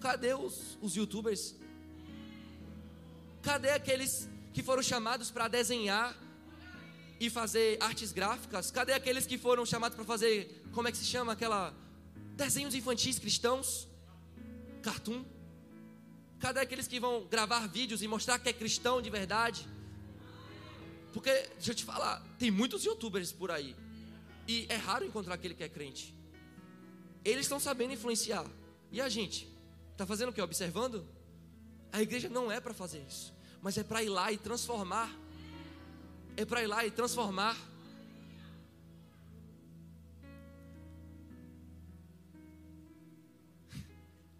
Cadê 0.00 0.34
os, 0.34 0.78
os 0.80 0.96
youtubers? 0.96 1.54
Cadê 3.42 3.70
aqueles 3.70 4.28
que 4.52 4.62
foram 4.62 4.82
chamados 4.82 5.30
para 5.30 5.46
desenhar 5.48 6.16
e 7.18 7.28
fazer 7.28 7.76
artes 7.82 8.12
gráficas? 8.12 8.70
Cadê 8.70 8.92
aqueles 8.94 9.26
que 9.26 9.36
foram 9.36 9.64
chamados 9.66 9.94
para 9.94 10.04
fazer, 10.04 10.64
como 10.72 10.88
é 10.88 10.92
que 10.92 10.96
se 10.96 11.04
chama 11.04 11.32
aquela 11.32 11.74
desenhos 12.34 12.74
infantis 12.74 13.18
cristãos? 13.18 13.86
Cartoon? 14.82 15.22
Cadê 16.38 16.60
aqueles 16.60 16.88
que 16.88 16.98
vão 16.98 17.26
gravar 17.26 17.66
vídeos 17.68 18.02
e 18.02 18.08
mostrar 18.08 18.38
que 18.38 18.48
é 18.48 18.52
cristão 18.52 19.02
de 19.02 19.10
verdade? 19.10 19.68
Porque, 21.12 21.30
deixa 21.30 21.72
eu 21.72 21.74
te 21.74 21.84
falar, 21.84 22.24
tem 22.38 22.50
muitos 22.50 22.84
youtubers 22.84 23.32
por 23.32 23.50
aí. 23.50 23.76
E 24.48 24.64
é 24.70 24.76
raro 24.76 25.04
encontrar 25.04 25.34
aquele 25.34 25.54
que 25.54 25.62
é 25.62 25.68
crente. 25.68 26.14
Eles 27.24 27.44
estão 27.44 27.60
sabendo 27.60 27.92
influenciar. 27.92 28.46
E 28.90 29.00
a 29.00 29.08
gente? 29.08 29.49
Está 30.00 30.06
fazendo 30.06 30.30
o 30.30 30.32
que? 30.32 30.40
Observando? 30.40 31.06
A 31.92 32.00
igreja 32.00 32.26
não 32.30 32.50
é 32.50 32.58
para 32.58 32.72
fazer 32.72 33.04
isso, 33.06 33.34
mas 33.60 33.76
é 33.76 33.84
para 33.84 34.02
ir 34.02 34.08
lá 34.08 34.32
e 34.32 34.38
transformar. 34.38 35.14
É 36.38 36.44
para 36.46 36.62
ir 36.62 36.66
lá 36.68 36.86
e 36.86 36.90
transformar. 36.90 37.54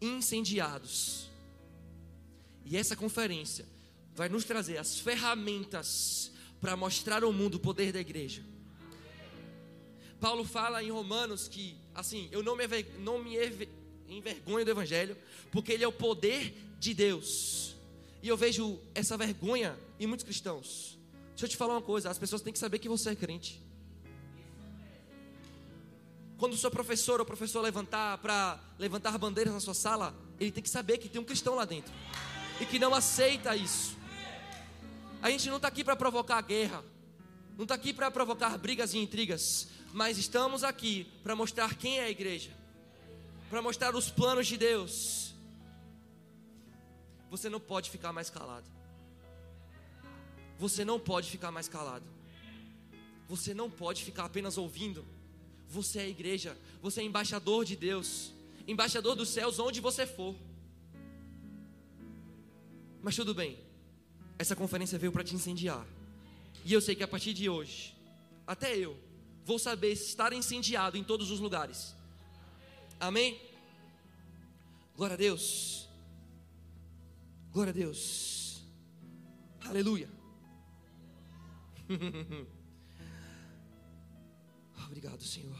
Incendiados. 0.00 1.28
E 2.64 2.74
essa 2.74 2.96
conferência 2.96 3.66
vai 4.14 4.30
nos 4.30 4.46
trazer 4.46 4.78
as 4.78 4.98
ferramentas 4.98 6.32
para 6.58 6.74
mostrar 6.74 7.22
ao 7.22 7.34
mundo 7.34 7.56
o 7.56 7.60
poder 7.60 7.92
da 7.92 8.00
igreja. 8.00 8.42
Paulo 10.18 10.42
fala 10.42 10.82
em 10.82 10.90
Romanos 10.90 11.48
que, 11.48 11.76
assim, 11.94 12.30
eu 12.32 12.42
não 12.42 12.56
me, 12.56 12.64
não 13.00 13.22
me 13.22 13.36
envergonho 14.16 14.64
do 14.64 14.70
Evangelho, 14.70 15.16
porque 15.50 15.72
ele 15.72 15.84
é 15.84 15.88
o 15.88 15.92
poder 15.92 16.54
de 16.78 16.92
Deus. 16.94 17.76
E 18.22 18.28
eu 18.28 18.36
vejo 18.36 18.78
essa 18.94 19.16
vergonha 19.16 19.78
em 19.98 20.06
muitos 20.06 20.24
cristãos. 20.24 20.98
Deixa 21.30 21.46
eu 21.46 21.48
te 21.48 21.56
falar 21.56 21.74
uma 21.74 21.82
coisa: 21.82 22.10
as 22.10 22.18
pessoas 22.18 22.42
têm 22.42 22.52
que 22.52 22.58
saber 22.58 22.78
que 22.78 22.88
você 22.88 23.10
é 23.10 23.14
crente. 23.14 23.62
Quando 26.36 26.54
o 26.54 26.56
seu 26.56 26.70
professor 26.70 27.20
ou 27.20 27.26
professor 27.26 27.60
levantar 27.60 28.18
para 28.18 28.58
levantar 28.78 29.16
bandeiras 29.18 29.52
na 29.52 29.60
sua 29.60 29.74
sala, 29.74 30.14
ele 30.38 30.50
tem 30.50 30.62
que 30.62 30.70
saber 30.70 30.98
que 30.98 31.08
tem 31.08 31.20
um 31.20 31.24
cristão 31.24 31.54
lá 31.54 31.64
dentro 31.64 31.92
e 32.60 32.66
que 32.66 32.78
não 32.78 32.94
aceita 32.94 33.54
isso. 33.54 33.96
A 35.22 35.30
gente 35.30 35.48
não 35.48 35.56
está 35.56 35.68
aqui 35.68 35.84
para 35.84 35.94
provocar 35.94 36.40
guerra, 36.40 36.82
não 37.58 37.64
está 37.64 37.74
aqui 37.74 37.92
para 37.92 38.10
provocar 38.10 38.56
brigas 38.56 38.94
e 38.94 38.98
intrigas, 38.98 39.68
mas 39.92 40.16
estamos 40.16 40.64
aqui 40.64 41.06
para 41.22 41.36
mostrar 41.36 41.74
quem 41.74 41.98
é 41.98 42.04
a 42.04 42.10
igreja 42.10 42.59
para 43.50 43.60
mostrar 43.60 43.94
os 43.96 44.08
planos 44.08 44.46
de 44.46 44.56
Deus. 44.56 45.34
Você 47.28 47.48
não 47.48 47.58
pode 47.58 47.90
ficar 47.90 48.12
mais 48.12 48.30
calado. 48.30 48.70
Você 50.58 50.84
não 50.84 51.00
pode 51.00 51.28
ficar 51.28 51.50
mais 51.50 51.68
calado. 51.68 52.06
Você 53.28 53.52
não 53.52 53.68
pode 53.68 54.04
ficar 54.04 54.26
apenas 54.26 54.56
ouvindo. 54.56 55.04
Você 55.68 55.98
é 55.98 56.08
igreja, 56.08 56.56
você 56.80 57.00
é 57.00 57.04
embaixador 57.04 57.64
de 57.64 57.76
Deus, 57.76 58.32
embaixador 58.66 59.14
dos 59.14 59.28
céus 59.28 59.58
onde 59.58 59.80
você 59.80 60.06
for. 60.06 60.34
Mas 63.02 63.14
tudo 63.14 63.32
bem, 63.32 63.58
essa 64.38 64.56
conferência 64.56 64.98
veio 64.98 65.12
para 65.12 65.22
te 65.22 65.34
incendiar. 65.34 65.86
E 66.64 66.72
eu 66.72 66.80
sei 66.80 66.94
que 66.94 67.04
a 67.04 67.08
partir 67.08 67.32
de 67.32 67.48
hoje, 67.48 67.96
até 68.46 68.76
eu, 68.76 68.96
vou 69.44 69.58
saber 69.58 69.92
estar 69.92 70.32
incendiado 70.32 70.96
em 70.98 71.04
todos 71.04 71.30
os 71.30 71.38
lugares. 71.38 71.94
Amém? 73.00 73.40
Glória 74.94 75.14
a 75.14 75.16
Deus. 75.16 75.88
Glória 77.50 77.70
a 77.70 77.74
Deus. 77.74 78.62
Aleluia. 79.62 80.10
Obrigado, 84.86 85.22
Senhor. 85.22 85.58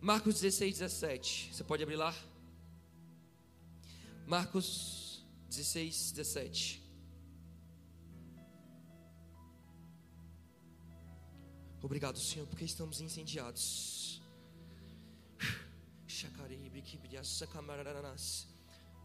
Marcos 0.00 0.34
16, 0.40 0.80
17. 0.80 1.54
Você 1.54 1.62
pode 1.62 1.84
abrir 1.84 1.94
lá? 1.96 2.12
Marcos 4.26 5.24
16, 5.48 6.12
17. 6.12 6.82
Obrigado, 11.80 12.18
Senhor, 12.18 12.46
porque 12.48 12.64
estamos 12.64 13.00
incendiados. 13.00 14.17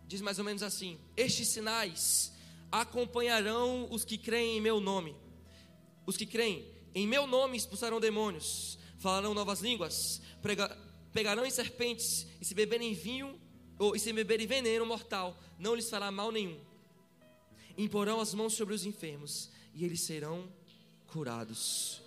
Diz 0.07 0.21
mais 0.21 0.39
ou 0.39 0.45
menos 0.45 0.63
assim: 0.63 0.99
Estes 1.15 1.47
sinais 1.49 2.33
acompanharão 2.71 3.87
os 3.91 4.03
que 4.03 4.17
creem 4.17 4.57
em 4.57 4.61
meu 4.61 4.79
nome. 4.79 5.15
Os 6.05 6.17
que 6.17 6.25
creem 6.25 6.67
em 6.95 7.07
meu 7.07 7.27
nome 7.27 7.57
expulsarão 7.57 7.99
demônios, 7.99 8.77
falarão 8.97 9.33
novas 9.33 9.61
línguas, 9.61 10.21
prega, 10.41 10.75
pegarão 11.11 11.45
em 11.45 11.51
serpentes, 11.51 12.27
e 12.41 12.45
se 12.45 12.53
beberem 12.53 12.93
vinho, 12.93 13.39
ou 13.79 13.95
e 13.95 13.99
se 13.99 14.11
beberem 14.11 14.47
veneno 14.47 14.85
mortal, 14.85 15.37
não 15.57 15.75
lhes 15.75 15.89
fará 15.89 16.11
mal 16.11 16.31
nenhum. 16.31 16.59
Imporão 17.77 18.19
as 18.19 18.33
mãos 18.33 18.53
sobre 18.53 18.73
os 18.73 18.85
enfermos, 18.85 19.49
e 19.73 19.85
eles 19.85 20.01
serão 20.01 20.51
curados. 21.07 22.01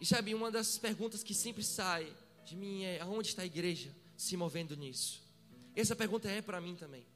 E 0.00 0.06
sabe, 0.06 0.34
uma 0.34 0.50
das 0.50 0.78
perguntas 0.78 1.22
que 1.22 1.34
sempre 1.34 1.62
sai 1.62 2.12
de 2.44 2.56
mim 2.56 2.82
é: 2.84 3.00
aonde 3.00 3.28
está 3.28 3.42
a 3.42 3.46
igreja 3.46 3.94
se 4.16 4.36
movendo 4.36 4.76
nisso? 4.76 5.22
Essa 5.74 5.96
pergunta 5.96 6.28
é 6.28 6.42
para 6.42 6.60
mim 6.60 6.76
também. 6.76 7.06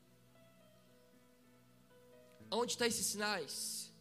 Onde 2.50 2.73
estão 2.73 2.87
esses 2.87 3.06
sinais? 3.06 3.92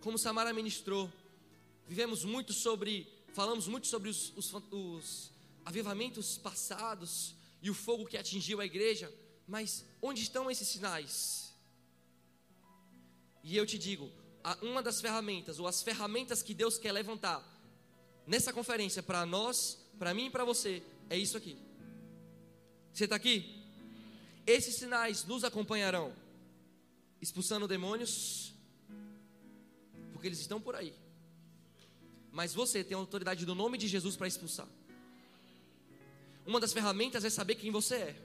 Como 0.00 0.18
Samara 0.18 0.52
ministrou, 0.52 1.12
vivemos 1.86 2.24
muito 2.24 2.52
sobre, 2.52 3.06
falamos 3.32 3.68
muito 3.68 3.86
sobre 3.86 4.08
os, 4.08 4.32
os, 4.36 4.52
os 4.72 5.30
avivamentos 5.64 6.36
passados 6.38 7.34
e 7.60 7.70
o 7.70 7.74
fogo 7.74 8.06
que 8.06 8.16
atingiu 8.16 8.60
a 8.60 8.66
igreja, 8.66 9.12
mas 9.46 9.84
onde 10.00 10.22
estão 10.22 10.50
esses 10.50 10.66
sinais? 10.66 11.54
E 13.44 13.56
eu 13.56 13.66
te 13.66 13.78
digo, 13.78 14.10
uma 14.60 14.82
das 14.82 15.00
ferramentas, 15.00 15.58
ou 15.60 15.66
as 15.66 15.82
ferramentas 15.82 16.42
que 16.42 16.54
Deus 16.54 16.78
quer 16.78 16.92
levantar 16.92 17.42
nessa 18.26 18.52
conferência 18.52 19.02
para 19.02 19.24
nós 19.26 19.78
para 19.98 20.14
mim 20.14 20.26
e 20.26 20.30
para 20.30 20.44
você, 20.44 20.82
é 21.08 21.16
isso 21.16 21.36
aqui. 21.36 21.56
Você 22.92 23.04
está 23.04 23.16
aqui? 23.16 23.62
Esses 24.46 24.76
sinais 24.76 25.24
nos 25.24 25.44
acompanharão. 25.44 26.12
expulsando 27.20 27.68
demônios, 27.68 28.52
porque 30.12 30.26
eles 30.26 30.40
estão 30.40 30.60
por 30.60 30.74
aí. 30.74 30.92
Mas 32.32 32.52
você 32.52 32.82
tem 32.82 32.96
a 32.96 32.98
autoridade 32.98 33.46
do 33.46 33.54
nome 33.54 33.78
de 33.78 33.86
Jesus 33.86 34.16
para 34.16 34.26
expulsar. 34.26 34.66
Uma 36.44 36.58
das 36.58 36.72
ferramentas 36.72 37.24
é 37.24 37.30
saber 37.30 37.54
quem 37.54 37.70
você 37.70 37.94
é. 37.94 38.16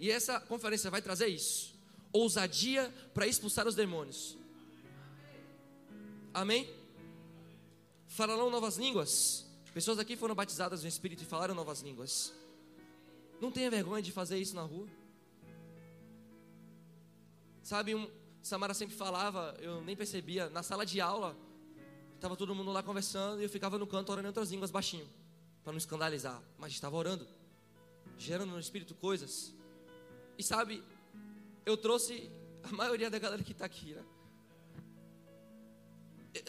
E 0.00 0.10
essa 0.10 0.40
conferência 0.40 0.90
vai 0.90 1.00
trazer 1.00 1.28
isso: 1.28 1.74
ousadia 2.12 2.92
para 3.14 3.26
expulsar 3.26 3.66
os 3.66 3.74
demônios. 3.74 4.36
Amém? 6.34 6.68
Falarão 8.06 8.50
novas 8.50 8.76
línguas. 8.76 9.47
Pessoas 9.72 9.98
aqui 9.98 10.16
foram 10.16 10.34
batizadas 10.34 10.82
no 10.82 10.88
Espírito 10.88 11.22
e 11.22 11.26
falaram 11.26 11.54
novas 11.54 11.80
línguas. 11.80 12.32
Não 13.40 13.50
tenha 13.50 13.70
vergonha 13.70 14.02
de 14.02 14.10
fazer 14.10 14.38
isso 14.38 14.54
na 14.54 14.62
rua. 14.62 14.88
Sabe, 17.62 17.94
um, 17.94 18.10
Samara 18.42 18.72
sempre 18.72 18.96
falava, 18.96 19.54
eu 19.60 19.82
nem 19.82 19.94
percebia, 19.94 20.48
na 20.48 20.62
sala 20.62 20.86
de 20.86 21.00
aula, 21.00 21.36
estava 22.14 22.34
todo 22.34 22.54
mundo 22.54 22.72
lá 22.72 22.82
conversando 22.82 23.40
e 23.40 23.44
eu 23.44 23.48
ficava 23.48 23.78
no 23.78 23.86
canto 23.86 24.10
orando 24.10 24.26
em 24.26 24.28
outras 24.28 24.50
línguas 24.50 24.70
baixinho, 24.70 25.06
para 25.62 25.72
não 25.72 25.78
escandalizar, 25.78 26.42
mas 26.56 26.72
estava 26.72 26.96
orando, 26.96 27.28
gerando 28.16 28.50
no 28.52 28.58
espírito 28.58 28.94
coisas. 28.94 29.54
E 30.38 30.42
sabe, 30.42 30.82
eu 31.66 31.76
trouxe 31.76 32.30
a 32.62 32.72
maioria 32.72 33.10
da 33.10 33.18
galera 33.18 33.42
que 33.42 33.52
está 33.52 33.66
aqui, 33.66 33.92
né? 33.92 34.02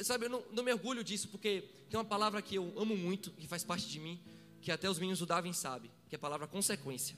Sabe, 0.03 0.25
eu 0.25 0.29
não, 0.29 0.43
não 0.51 0.63
me 0.63 0.71
orgulho 0.73 1.03
disso, 1.03 1.27
porque 1.29 1.61
tem 1.89 1.97
uma 1.97 2.05
palavra 2.05 2.41
que 2.41 2.55
eu 2.55 2.73
amo 2.77 2.95
muito, 2.95 3.31
que 3.31 3.47
faz 3.47 3.63
parte 3.63 3.87
de 3.87 3.99
mim, 3.99 4.19
que 4.61 4.71
até 4.71 4.89
os 4.89 4.99
meninos 4.99 5.19
do 5.19 5.25
Davin 5.25 5.53
sabem, 5.53 5.89
que 6.07 6.15
é 6.15 6.17
a 6.17 6.19
palavra 6.19 6.47
consequência. 6.47 7.17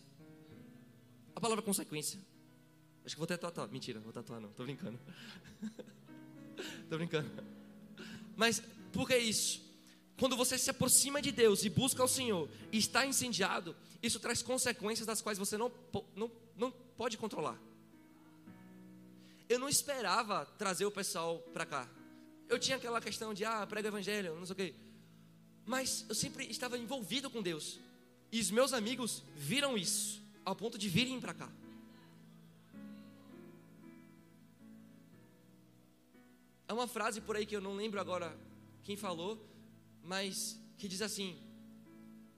A 1.36 1.40
palavra 1.40 1.64
consequência. 1.64 2.20
Acho 3.06 3.16
que 3.16 3.20
vou 3.20 3.26
até 3.26 3.38
tatuar. 3.38 3.68
Mentira, 3.70 4.00
vou 4.00 4.14
tatuar 4.14 4.40
não. 4.40 4.52
Tô 4.54 4.64
brincando. 4.64 5.00
Tô 6.90 6.98
brincando. 6.98 7.30
Mas 8.36 8.62
por 8.92 9.08
que 9.08 9.18
isso? 9.18 9.62
Quando 10.20 10.38
você 10.38 10.58
se 10.58 10.70
aproxima 10.70 11.22
de 11.22 11.32
Deus 11.32 11.66
e 11.66 11.70
busca 11.70 12.04
o 12.04 12.08
Senhor 12.08 12.48
e 12.72 12.78
está 12.78 13.06
incendiado, 13.06 13.76
isso 14.04 14.20
traz 14.20 14.44
consequências 14.44 15.08
das 15.08 15.20
quais 15.20 15.38
você 15.38 15.58
não, 15.58 15.72
não, 16.16 16.32
não 16.56 16.72
pode 16.72 17.18
controlar. 17.18 17.60
Eu 19.50 19.58
não 19.58 19.68
esperava 19.68 20.46
trazer 20.58 20.86
o 20.86 20.92
pessoal 20.92 21.40
para 21.52 21.66
cá. 21.66 21.90
Eu 22.52 22.60
tinha 22.60 22.76
aquela 22.76 23.00
questão 23.00 23.34
de, 23.34 23.46
ah, 23.46 23.66
prega 23.66 23.88
evangelho, 23.88 24.36
não 24.36 24.46
sei 24.46 24.54
o 24.54 24.56
quê. 24.58 24.76
Mas 25.66 26.06
eu 26.10 26.14
sempre 26.14 26.46
estava 26.52 26.78
envolvido 26.78 27.30
com 27.30 27.42
Deus. 27.42 27.80
E 28.30 28.42
os 28.42 28.52
meus 28.52 28.74
amigos 28.74 29.24
viram 29.38 29.78
isso, 29.78 30.22
ao 30.44 30.54
ponto 30.54 30.78
de 30.78 30.90
virem 30.90 31.22
para 31.22 31.34
cá. 31.34 31.50
Há 36.68 36.74
uma 36.74 36.90
frase 36.90 37.22
por 37.22 37.38
aí 37.38 37.46
que 37.46 37.56
eu 37.56 37.62
não 37.62 37.74
lembro 37.74 38.02
agora 38.02 38.38
quem 38.84 38.98
falou, 38.98 39.42
mas 40.04 40.60
que 40.78 40.90
diz 40.90 41.02
assim: 41.02 41.38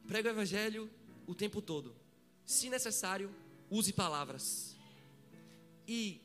prega 0.07 0.29
o 0.29 0.31
evangelho 0.31 0.87
o 1.25 1.33
tempo 1.33 1.59
todo. 1.59 1.95
Se 2.45 2.69
necessário, 2.69 3.33
use 3.67 3.91
palavras. 3.91 4.75
E 5.87 6.21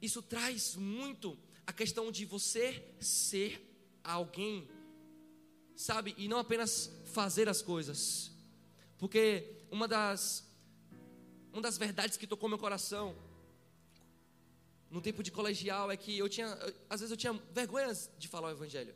isso 0.00 0.22
traz 0.22 0.76
muito 0.76 1.36
a 1.66 1.72
questão 1.72 2.10
de 2.10 2.24
você 2.24 2.84
ser 3.00 3.60
alguém, 4.02 4.68
sabe? 5.74 6.14
E 6.18 6.28
não 6.28 6.38
apenas 6.38 6.90
fazer 7.06 7.48
as 7.48 7.62
coisas. 7.62 8.30
Porque 8.98 9.64
uma 9.70 9.88
das 9.88 10.44
uma 11.52 11.62
das 11.62 11.78
verdades 11.78 12.16
que 12.16 12.26
tocou 12.26 12.48
meu 12.48 12.58
coração 12.58 13.16
no 14.90 15.00
tempo 15.00 15.22
de 15.22 15.30
colegial 15.30 15.90
é 15.90 15.96
que 15.96 16.18
eu 16.18 16.28
tinha, 16.28 16.48
às 16.90 17.00
vezes 17.00 17.10
eu 17.10 17.16
tinha 17.16 17.32
vergonha 17.52 17.92
de 18.18 18.28
falar 18.28 18.48
o 18.48 18.50
evangelho. 18.50 18.94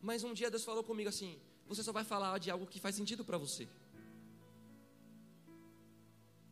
Mas 0.00 0.24
um 0.24 0.32
dia 0.32 0.50
Deus 0.50 0.64
falou 0.64 0.82
comigo 0.82 1.08
assim: 1.08 1.38
você 1.66 1.82
só 1.82 1.92
vai 1.92 2.04
falar 2.04 2.38
de 2.38 2.50
algo 2.50 2.66
que 2.66 2.80
faz 2.80 2.94
sentido 2.94 3.24
para 3.24 3.38
você. 3.38 3.68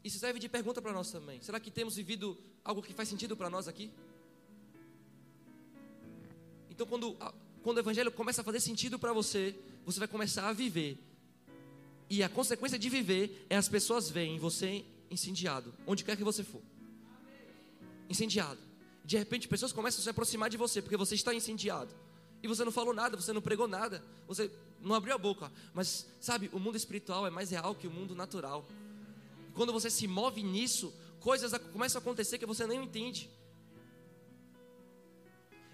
Isso 0.03 0.19
serve 0.19 0.38
de 0.38 0.49
pergunta 0.49 0.81
para 0.81 0.93
nós 0.93 1.11
também. 1.11 1.41
Será 1.43 1.61
que 1.61 1.71
temos 1.71 1.95
vivido 1.95 2.37
algo 2.64 2.83
que 2.83 2.95
faz 2.95 3.09
sentido 3.09 3.37
para 3.37 3.51
nós 3.51 3.69
aqui? 3.69 3.93
Então, 6.81 6.88
quando, 6.88 7.14
quando 7.62 7.77
o 7.77 7.81
evangelho 7.81 8.11
começa 8.11 8.40
a 8.40 8.45
fazer 8.45 8.59
sentido 8.59 8.99
para 8.99 9.12
você, 9.12 9.55
você 9.85 9.99
vai 9.99 10.09
começar 10.09 10.49
a 10.49 10.53
viver. 10.55 10.97
E 12.09 12.23
a 12.23 12.29
consequência 12.29 12.79
de 12.79 12.88
viver 12.88 13.47
é 13.51 13.57
as 13.57 13.69
pessoas 13.69 14.09
veem 14.09 14.38
você 14.38 14.83
incendiado, 15.11 15.75
onde 15.87 16.03
quer 16.03 16.16
que 16.16 16.25
você 16.25 16.43
for 16.43 16.62
incendiado. 18.09 18.59
De 19.05 19.19
repente, 19.19 19.47
pessoas 19.47 19.73
começam 19.73 20.01
a 20.01 20.05
se 20.05 20.09
aproximar 20.09 20.49
de 20.49 20.57
você, 20.57 20.81
porque 20.81 20.97
você 20.97 21.14
está 21.14 21.35
incendiado. 21.35 21.95
E 22.43 22.49
você 22.49 22.64
não 22.64 22.73
falou 22.73 22.95
nada, 22.95 23.14
você 23.14 23.35
não 23.35 23.43
pregou 23.43 23.69
nada, 23.69 24.03
você 24.27 24.51
não 24.81 24.95
abriu 24.95 25.14
a 25.14 25.19
boca. 25.19 25.53
Mas, 25.75 26.07
sabe, 26.19 26.49
o 26.51 26.59
mundo 26.59 26.79
espiritual 26.79 27.27
é 27.27 27.31
mais 27.31 27.51
real 27.51 27.75
que 27.75 27.87
o 27.87 27.90
mundo 27.90 28.14
natural. 28.14 28.66
Quando 29.53 29.71
você 29.71 29.90
se 29.90 30.09
move 30.09 30.43
nisso, 30.43 30.95
coisas 31.21 31.53
começam 31.75 31.99
a 31.99 32.03
acontecer 32.03 32.38
que 32.38 32.47
você 32.47 32.66
nem 32.66 32.83
entende. 32.83 33.29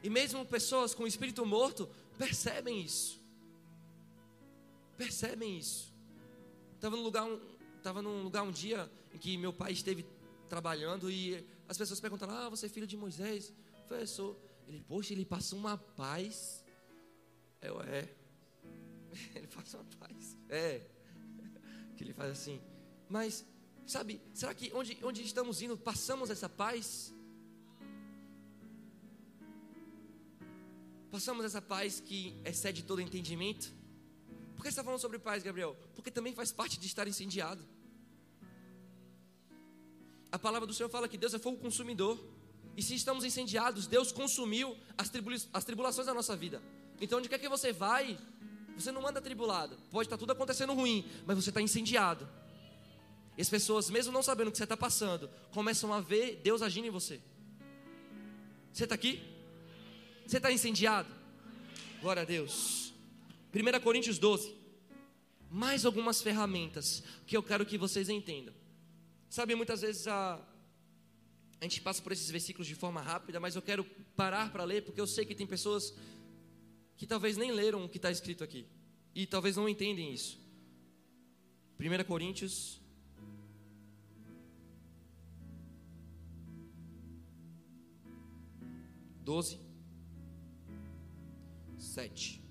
E 0.07 0.09
mesmo 0.09 0.47
pessoas 0.47 0.95
com 0.95 1.05
espírito 1.05 1.45
morto 1.45 1.91
percebem 2.17 2.81
isso. 2.81 3.21
Percebem 4.97 5.59
isso. 5.59 5.93
Estava 6.77 6.95
num 6.95 7.03
lugar, 7.03 7.25
um, 7.25 7.41
estava 7.77 8.01
num 8.01 8.23
lugar 8.23 8.45
um 8.45 8.53
dia 8.53 8.89
em 9.13 9.19
que 9.19 9.37
meu 9.37 9.53
pai 9.53 9.73
esteve 9.73 10.07
trabalhando 10.49 11.11
e 11.11 11.45
as 11.69 11.77
pessoas 11.77 11.99
perguntaram: 11.99 12.35
Ah, 12.35 12.49
você 12.49 12.67
é 12.67 12.69
filho 12.69 12.87
de 12.87 12.97
Moisés? 12.97 13.53
Sou. 14.07 14.41
Ele, 14.69 14.81
poxa, 14.87 15.13
ele 15.13 15.25
passa 15.25 15.57
uma 15.57 15.77
paz. 15.77 16.65
Eu, 17.61 17.81
é. 17.81 18.09
Ele 19.35 19.49
passa 19.49 19.79
uma 19.79 19.87
paz. 19.99 20.37
É. 20.49 20.83
Que 21.97 22.05
ele 22.05 22.13
faz 22.13 22.31
assim. 22.31 22.61
Mas, 23.09 23.45
sabe, 23.87 24.21
será 24.35 24.55
que 24.55 24.71
onde, 24.73 24.99
onde 25.03 25.23
estamos 25.23 25.63
indo, 25.63 25.77
passamos 25.77 26.31
essa 26.31 26.49
paz? 26.49 27.16
Passamos 31.11 31.45
essa 31.45 31.63
paz 31.63 32.01
que 32.01 32.37
excede 32.45 32.83
todo 32.83 33.01
entendimento? 33.01 33.73
Por 34.55 34.63
que 34.63 34.69
você 34.69 34.69
está 34.71 34.85
falando 34.85 35.01
sobre 35.01 35.19
paz, 35.19 35.43
Gabriel? 35.43 35.77
Porque 35.95 36.11
também 36.11 36.35
faz 36.35 36.51
parte 36.51 36.79
de 36.79 36.87
estar 36.87 37.07
incendiado. 37.07 37.65
A 40.33 40.39
palavra 40.39 40.67
do 40.67 40.75
Senhor 40.75 40.89
fala 40.89 41.09
que 41.09 41.17
Deus 41.17 41.35
é 41.35 41.39
fogo 41.39 41.59
consumidor. 41.59 42.19
E 42.77 42.83
se 42.83 42.95
estamos 42.95 43.25
incendiados, 43.25 43.87
Deus 43.87 44.13
consumiu 44.13 44.77
as, 44.99 45.11
as 45.53 45.65
tribulações 45.65 46.07
da 46.07 46.13
nossa 46.13 46.37
vida. 46.37 46.63
Então, 47.01 47.19
onde 47.19 47.29
quer 47.29 47.39
que 47.39 47.49
você 47.49 47.73
vai, 47.73 48.19
você 48.77 48.93
não 48.93 49.07
anda 49.07 49.21
tribulado. 49.21 49.77
Pode 49.91 50.07
estar 50.07 50.19
tudo 50.19 50.33
acontecendo 50.33 50.75
ruim, 50.75 51.05
mas 51.27 51.37
você 51.37 51.51
está 51.51 51.61
incendiado. 51.61 52.29
E 53.37 53.43
as 53.43 53.49
pessoas, 53.49 53.89
mesmo 53.91 54.13
não 54.13 54.23
sabendo 54.23 54.49
o 54.49 54.51
que 54.51 54.59
você 54.59 54.65
está 54.65 54.77
passando, 54.77 55.31
começam 55.53 55.93
a 55.93 56.01
ver 56.01 56.41
Deus 56.43 56.63
agindo 56.63 56.87
em 56.87 56.91
você. 56.91 57.21
Você 58.73 58.85
está 58.85 58.95
aqui? 58.95 59.36
Você 60.27 60.39
está 60.39 60.51
incendiado? 60.51 61.09
Glória 62.01 62.23
a 62.23 62.25
Deus. 62.25 62.93
1 63.55 63.81
Coríntios 63.81 64.19
12. 64.19 64.57
Mais 65.49 65.87
algumas 65.87 66.21
ferramentas 66.21 67.05
que 67.27 67.37
eu 67.37 67.43
quero 67.43 67.65
que 67.65 67.79
vocês 67.79 68.09
entendam. 68.09 68.53
Sabe, 69.31 69.55
muitas 69.55 69.83
vezes 69.83 70.09
a, 70.09 70.35
a 71.61 71.65
gente 71.65 71.81
passa 71.81 72.03
por 72.03 72.11
esses 72.11 72.29
versículos 72.29 72.67
de 72.67 72.75
forma 72.75 73.01
rápida, 73.01 73.39
mas 73.39 73.55
eu 73.55 73.63
quero 73.63 73.85
parar 74.17 74.51
para 74.51 74.65
ler, 74.65 74.83
porque 74.83 75.01
eu 75.01 75.07
sei 75.07 75.25
que 75.25 75.35
tem 75.35 75.47
pessoas 75.47 75.95
que 76.97 77.07
talvez 77.07 77.37
nem 77.37 77.53
leram 77.53 77.85
o 77.85 77.89
que 77.89 77.99
está 77.99 78.11
escrito 78.11 78.43
aqui, 78.43 78.67
e 79.15 79.27
talvez 79.27 79.57
não 79.57 79.69
entendem 79.69 80.13
isso. 80.13 80.41
1 81.79 82.05
Coríntios. 82.05 82.81
Doze, 89.23 89.59
sete. 91.97 92.43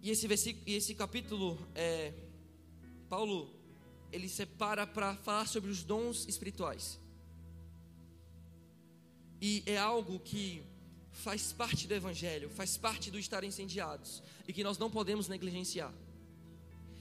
E 0.00 0.10
esse 0.10 0.26
versículo, 0.28 0.64
e 0.70 0.74
esse 0.74 0.94
capítulo, 0.94 1.58
é, 1.74 2.12
Paulo 3.08 3.52
ele 4.12 4.28
separa 4.28 4.86
para 4.86 5.16
falar 5.16 5.46
sobre 5.46 5.70
os 5.70 5.82
dons 5.82 6.26
espirituais. 6.28 7.00
E 9.40 9.62
é 9.66 9.76
algo 9.76 10.20
que 10.20 10.62
faz 11.10 11.52
parte 11.52 11.88
do 11.88 11.94
Evangelho, 11.94 12.48
faz 12.48 12.76
parte 12.76 13.10
do 13.10 13.18
estar 13.18 13.42
incendiados, 13.42 14.22
e 14.46 14.52
que 14.52 14.62
nós 14.62 14.78
não 14.78 14.88
podemos 14.88 15.26
negligenciar, 15.26 15.92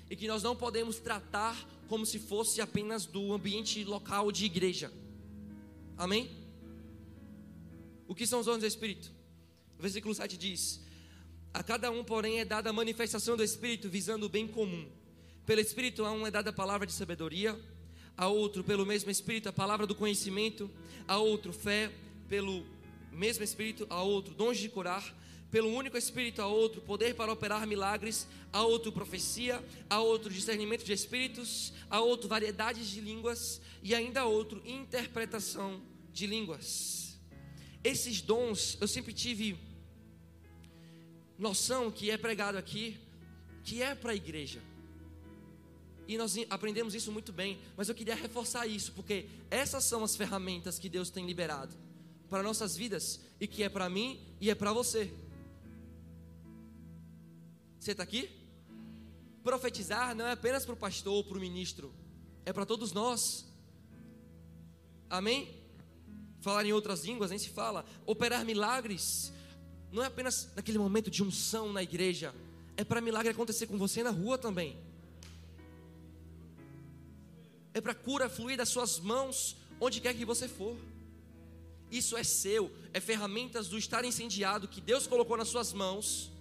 e 0.10 0.16
que 0.16 0.28
nós 0.28 0.42
não 0.42 0.56
podemos 0.56 0.98
tratar 1.00 1.56
como 1.88 2.04
se 2.06 2.20
fosse 2.20 2.62
apenas 2.62 3.06
do 3.06 3.32
ambiente 3.32 3.84
local 3.84 4.32
de 4.32 4.44
igreja. 4.46 4.92
Amém? 5.96 6.24
O 8.08 8.16
que 8.16 8.26
são 8.26 8.40
os 8.40 8.48
dons 8.48 8.60
do 8.60 8.66
Espírito? 8.66 9.16
O 9.78 9.82
versículo 9.82 10.13
7 10.13 10.38
diz: 10.38 10.82
A 11.54 11.62
cada 11.62 11.92
um, 11.92 12.04
porém, 12.04 12.40
é 12.40 12.46
dada 12.46 12.70
a 12.70 12.74
manifestação 12.74 13.38
do 13.38 13.44
Espírito 13.44 13.90
visando 13.90 14.26
o 14.26 14.30
bem 14.30 14.48
comum. 14.48 14.88
Pelo 15.46 15.62
Espírito 15.62 16.04
a 16.04 16.12
um 16.12 16.26
é 16.26 16.32
dada 16.32 16.50
a 16.50 16.54
palavra 16.54 16.88
de 16.88 16.94
sabedoria, 16.94 17.58
a 18.18 18.28
outro 18.28 18.63
pelo 18.63 18.86
mesmo 18.86 19.12
Espírito 19.12 19.48
a 19.48 19.54
palavra 19.54 19.86
do 19.86 19.96
conhecimento, 19.96 20.70
a 21.08 21.18
outro 21.18 21.54
fé 21.54 21.92
pelo 22.28 22.66
mesmo 23.12 23.44
Espírito, 23.44 23.86
a 23.90 24.02
outro 24.02 24.34
dons 24.34 24.58
de 24.58 24.68
curar, 24.68 25.16
pelo 25.52 25.70
único 25.70 25.98
Espírito, 25.98 26.42
a 26.42 26.48
outro 26.48 26.82
poder 26.82 27.16
para 27.16 27.32
operar 27.32 27.66
milagres, 27.66 28.28
a 28.52 28.63
outro 28.63 28.92
profecia, 28.92 29.63
a 29.90 30.02
outro 30.02 30.34
discernimento 30.34 30.84
de 30.84 30.92
espíritos, 30.92 31.72
a 31.90 32.02
outro 32.02 32.28
variedades 32.28 32.88
de 32.88 33.00
línguas 33.00 33.62
e 33.82 33.94
ainda 33.94 34.22
a 34.22 34.26
outro 34.26 34.62
interpretação 34.66 35.82
de 36.12 36.28
línguas. 36.28 37.18
Esses 37.84 38.22
dons 38.22 38.78
eu 38.82 38.88
sempre 38.88 39.13
tive 39.13 39.66
noção 41.38 41.91
que 41.91 42.10
é 42.10 42.17
pregado 42.17 42.58
aqui, 42.58 43.00
que 43.63 43.82
é 43.82 43.93
para 43.93 44.12
a 44.12 44.15
igreja. 44.15 44.62
E 46.08 46.17
nós 46.17 46.36
aprendemos 46.50 46.95
isso 46.95 47.12
muito 47.12 47.34
bem, 47.34 47.60
mas 47.76 47.89
eu 47.89 47.95
queria 47.95 48.15
reforçar 48.15 48.65
isso, 48.65 48.93
porque 48.93 49.28
essas 49.52 49.84
são 49.84 50.04
as 50.04 50.15
ferramentas 50.15 50.80
que 50.80 50.88
Deus 50.88 51.10
tem 51.10 51.26
liberado 51.26 51.76
para 52.30 52.41
nossas 52.41 52.76
vidas 52.76 53.19
e 53.39 53.47
que 53.47 53.63
é 53.63 53.69
para 53.69 53.89
mim 53.89 54.19
e 54.39 54.50
é 54.50 54.56
para 54.56 54.71
você. 54.71 55.13
Você 57.80 57.91
está 57.91 58.04
aqui? 58.04 58.30
Profetizar 59.43 60.15
não 60.15 60.26
é 60.26 60.32
apenas 60.32 60.65
para 60.65 60.73
o 60.73 60.78
pastor 60.78 61.13
ou 61.13 61.23
para 61.23 61.38
o 61.38 61.41
ministro, 61.41 61.93
é 62.45 62.54
para 62.54 62.65
todos 62.65 62.93
nós. 62.93 63.45
Amém? 65.10 65.56
Falar 66.39 66.65
em 66.65 66.73
outras 66.73 67.04
línguas, 67.04 67.30
nem 67.30 67.39
se 67.39 67.50
fala. 67.50 67.86
Operar 68.06 68.45
milagres 68.45 69.32
não 69.91 70.04
é 70.04 70.08
apenas 70.08 70.50
naquele 70.56 70.78
momento 70.78 71.10
de 71.10 71.23
unção 71.23 71.71
na 71.71 71.82
igreja, 71.82 72.34
é 72.76 72.84
para 72.84 73.02
milagre 73.02 73.32
acontecer 73.32 73.67
com 73.67 73.78
você 73.78 74.04
na 74.04 74.12
rua 74.12 74.38
também. 74.38 74.78
É 77.73 77.82
para 77.82 77.93
cura 77.93 78.30
fluir 78.30 78.58
das 78.58 78.69
suas 78.69 79.00
mãos 79.00 79.56
onde 79.80 80.02
quer 80.02 80.13
que 80.13 80.26
você 80.26 80.47
for. 80.47 80.78
Isso 81.91 82.17
é 82.17 82.23
seu, 82.23 82.71
é 82.93 83.00
ferramentas 83.00 83.67
do 83.67 83.78
estar 83.78 84.04
incendiado 84.04 84.67
que 84.67 84.82
Deus 84.82 85.08
colocou 85.08 85.38
nas 85.38 85.47
suas 85.47 85.73
mãos 85.73 86.32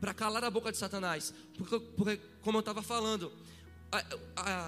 para 0.00 0.12
calar 0.12 0.44
a 0.44 0.50
boca 0.50 0.70
de 0.70 0.78
Satanás. 0.78 1.32
Porque, 1.56 1.80
porque 1.80 2.20
como 2.42 2.58
eu 2.58 2.60
estava 2.60 2.82
falando, 2.82 3.32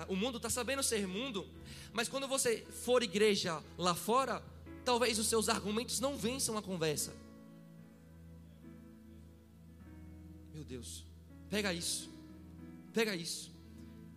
o 0.08 0.16
mundo 0.16 0.38
está 0.38 0.48
sabendo 0.48 0.82
ser 0.82 1.06
mundo, 1.06 1.46
mas 1.92 2.08
quando 2.08 2.26
você 2.26 2.64
for 2.84 3.02
igreja 3.02 3.62
lá 3.76 3.94
fora, 3.94 4.42
talvez 4.84 5.18
os 5.18 5.26
seus 5.26 5.48
argumentos 5.48 6.00
não 6.00 6.16
vençam 6.16 6.56
a 6.56 6.62
conversa. 6.62 7.12
Meu 10.60 10.66
Deus, 10.66 11.06
pega 11.48 11.72
isso, 11.72 12.10
pega 12.92 13.16
isso. 13.16 13.50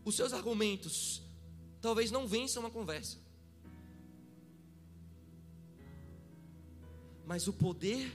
Os 0.03 0.13
seus 0.13 0.33
argumentos 0.33 1.21
talvez 1.79 2.11
não 2.11 2.27
vençam 2.27 2.65
a 2.65 2.69
conversa. 2.69 3.17
Mas 7.25 7.47
o 7.47 7.53
poder 7.53 8.11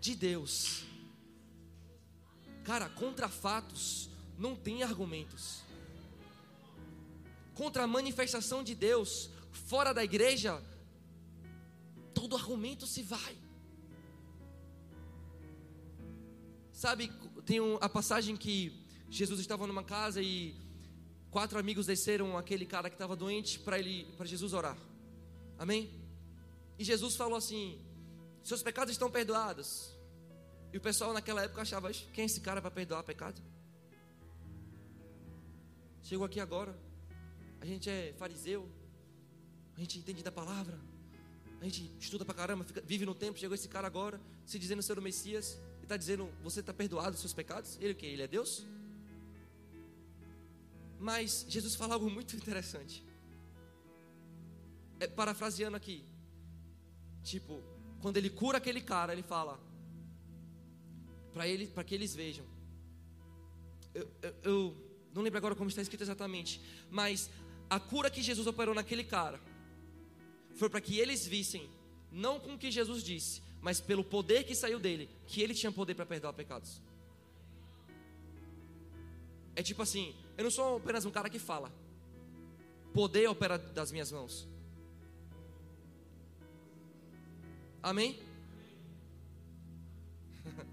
de 0.00 0.14
Deus, 0.14 0.86
cara, 2.64 2.88
contra 2.88 3.28
fatos 3.28 4.08
não 4.38 4.56
tem 4.56 4.82
argumentos. 4.82 5.60
Contra 7.54 7.84
a 7.84 7.86
manifestação 7.86 8.64
de 8.64 8.74
Deus 8.74 9.28
fora 9.52 9.92
da 9.92 10.02
igreja, 10.02 10.58
todo 12.14 12.34
argumento 12.34 12.86
se 12.86 13.02
vai. 13.02 13.36
Sabe, 16.72 17.12
tem 17.48 17.58
a 17.80 17.88
passagem 17.88 18.36
que 18.36 18.78
Jesus 19.08 19.40
estava 19.40 19.66
numa 19.66 19.82
casa 19.82 20.20
e 20.20 20.54
quatro 21.30 21.58
amigos 21.58 21.86
desceram 21.86 22.36
aquele 22.36 22.66
cara 22.66 22.90
que 22.90 22.94
estava 22.94 23.16
doente 23.16 23.58
para 23.58 23.78
ele, 23.78 24.04
para 24.18 24.26
Jesus 24.26 24.52
orar. 24.52 24.76
Amém? 25.58 25.90
E 26.78 26.84
Jesus 26.84 27.16
falou 27.16 27.38
assim: 27.38 27.80
seus 28.44 28.62
pecados 28.62 28.92
estão 28.92 29.10
perdoados. 29.10 29.96
E 30.74 30.76
o 30.76 30.80
pessoal 30.80 31.14
naquela 31.14 31.42
época 31.42 31.62
achava: 31.62 31.90
quem 31.90 32.24
é 32.24 32.26
esse 32.26 32.42
cara 32.42 32.60
para 32.60 32.70
perdoar 32.70 33.02
pecado? 33.02 33.40
Chegou 36.02 36.26
aqui 36.26 36.40
agora, 36.40 36.78
a 37.62 37.64
gente 37.64 37.88
é 37.88 38.14
fariseu, 38.18 38.68
a 39.74 39.80
gente 39.80 39.98
entende 39.98 40.22
da 40.22 40.30
palavra, 40.30 40.78
a 41.62 41.64
gente 41.64 41.90
estuda 41.98 42.26
pra 42.26 42.34
caramba, 42.34 42.62
fica, 42.62 42.82
vive 42.82 43.06
no 43.06 43.14
tempo. 43.14 43.38
Chegou 43.38 43.54
esse 43.54 43.70
cara 43.70 43.86
agora, 43.86 44.20
se 44.44 44.58
dizendo 44.58 44.82
ser 44.82 44.98
o 44.98 45.02
Messias, 45.02 45.58
está 45.88 45.96
dizendo: 45.96 46.30
Você 46.42 46.60
está 46.60 46.72
perdoado 46.72 47.12
dos 47.12 47.20
seus 47.20 47.32
pecados? 47.32 47.76
Ele 47.80 47.92
o 47.92 47.96
que? 47.96 48.06
Ele 48.06 48.22
é 48.22 48.28
Deus? 48.28 48.64
Mas 51.00 51.46
Jesus 51.48 51.74
fala 51.74 51.94
algo 51.94 52.10
muito 52.10 52.36
interessante. 52.36 53.04
É, 55.00 55.06
parafraseando 55.06 55.76
aqui, 55.76 56.04
tipo, 57.22 57.62
quando 58.02 58.16
ele 58.16 58.30
cura 58.30 58.58
aquele 58.58 58.80
cara, 58.80 59.12
ele 59.12 59.22
fala 59.22 59.58
para 61.32 61.46
ele, 61.46 61.68
para 61.68 61.84
que 61.84 61.94
eles 61.94 62.14
vejam. 62.14 62.44
Eu, 63.94 64.10
eu, 64.20 64.34
eu 64.42 64.76
não 65.14 65.22
lembro 65.22 65.38
agora 65.38 65.54
como 65.54 65.70
está 65.70 65.80
escrito 65.80 66.02
exatamente, 66.02 66.60
mas 66.90 67.30
a 67.70 67.78
cura 67.78 68.10
que 68.10 68.22
Jesus 68.22 68.46
operou 68.46 68.74
naquele 68.74 69.04
cara 69.04 69.40
foi 70.56 70.68
para 70.68 70.80
que 70.80 70.98
eles 70.98 71.24
vissem, 71.26 71.70
não 72.10 72.40
com 72.40 72.54
o 72.54 72.58
que 72.58 72.70
Jesus 72.70 73.02
disse, 73.02 73.42
mas 73.60 73.80
pelo 73.80 74.04
poder 74.04 74.44
que 74.44 74.54
saiu 74.54 74.78
dele, 74.78 75.08
que 75.26 75.42
ele 75.42 75.54
tinha 75.54 75.72
poder 75.72 75.94
para 75.94 76.06
perdoar 76.06 76.32
pecados. 76.32 76.80
É 79.54 79.62
tipo 79.62 79.82
assim, 79.82 80.14
eu 80.36 80.44
não 80.44 80.50
sou 80.50 80.76
apenas 80.76 81.04
um 81.04 81.10
cara 81.10 81.28
que 81.28 81.38
fala. 81.38 81.72
Poder 82.94 83.28
opera 83.28 83.58
das 83.58 83.90
minhas 83.90 84.12
mãos. 84.12 84.48
Amém? 87.82 88.18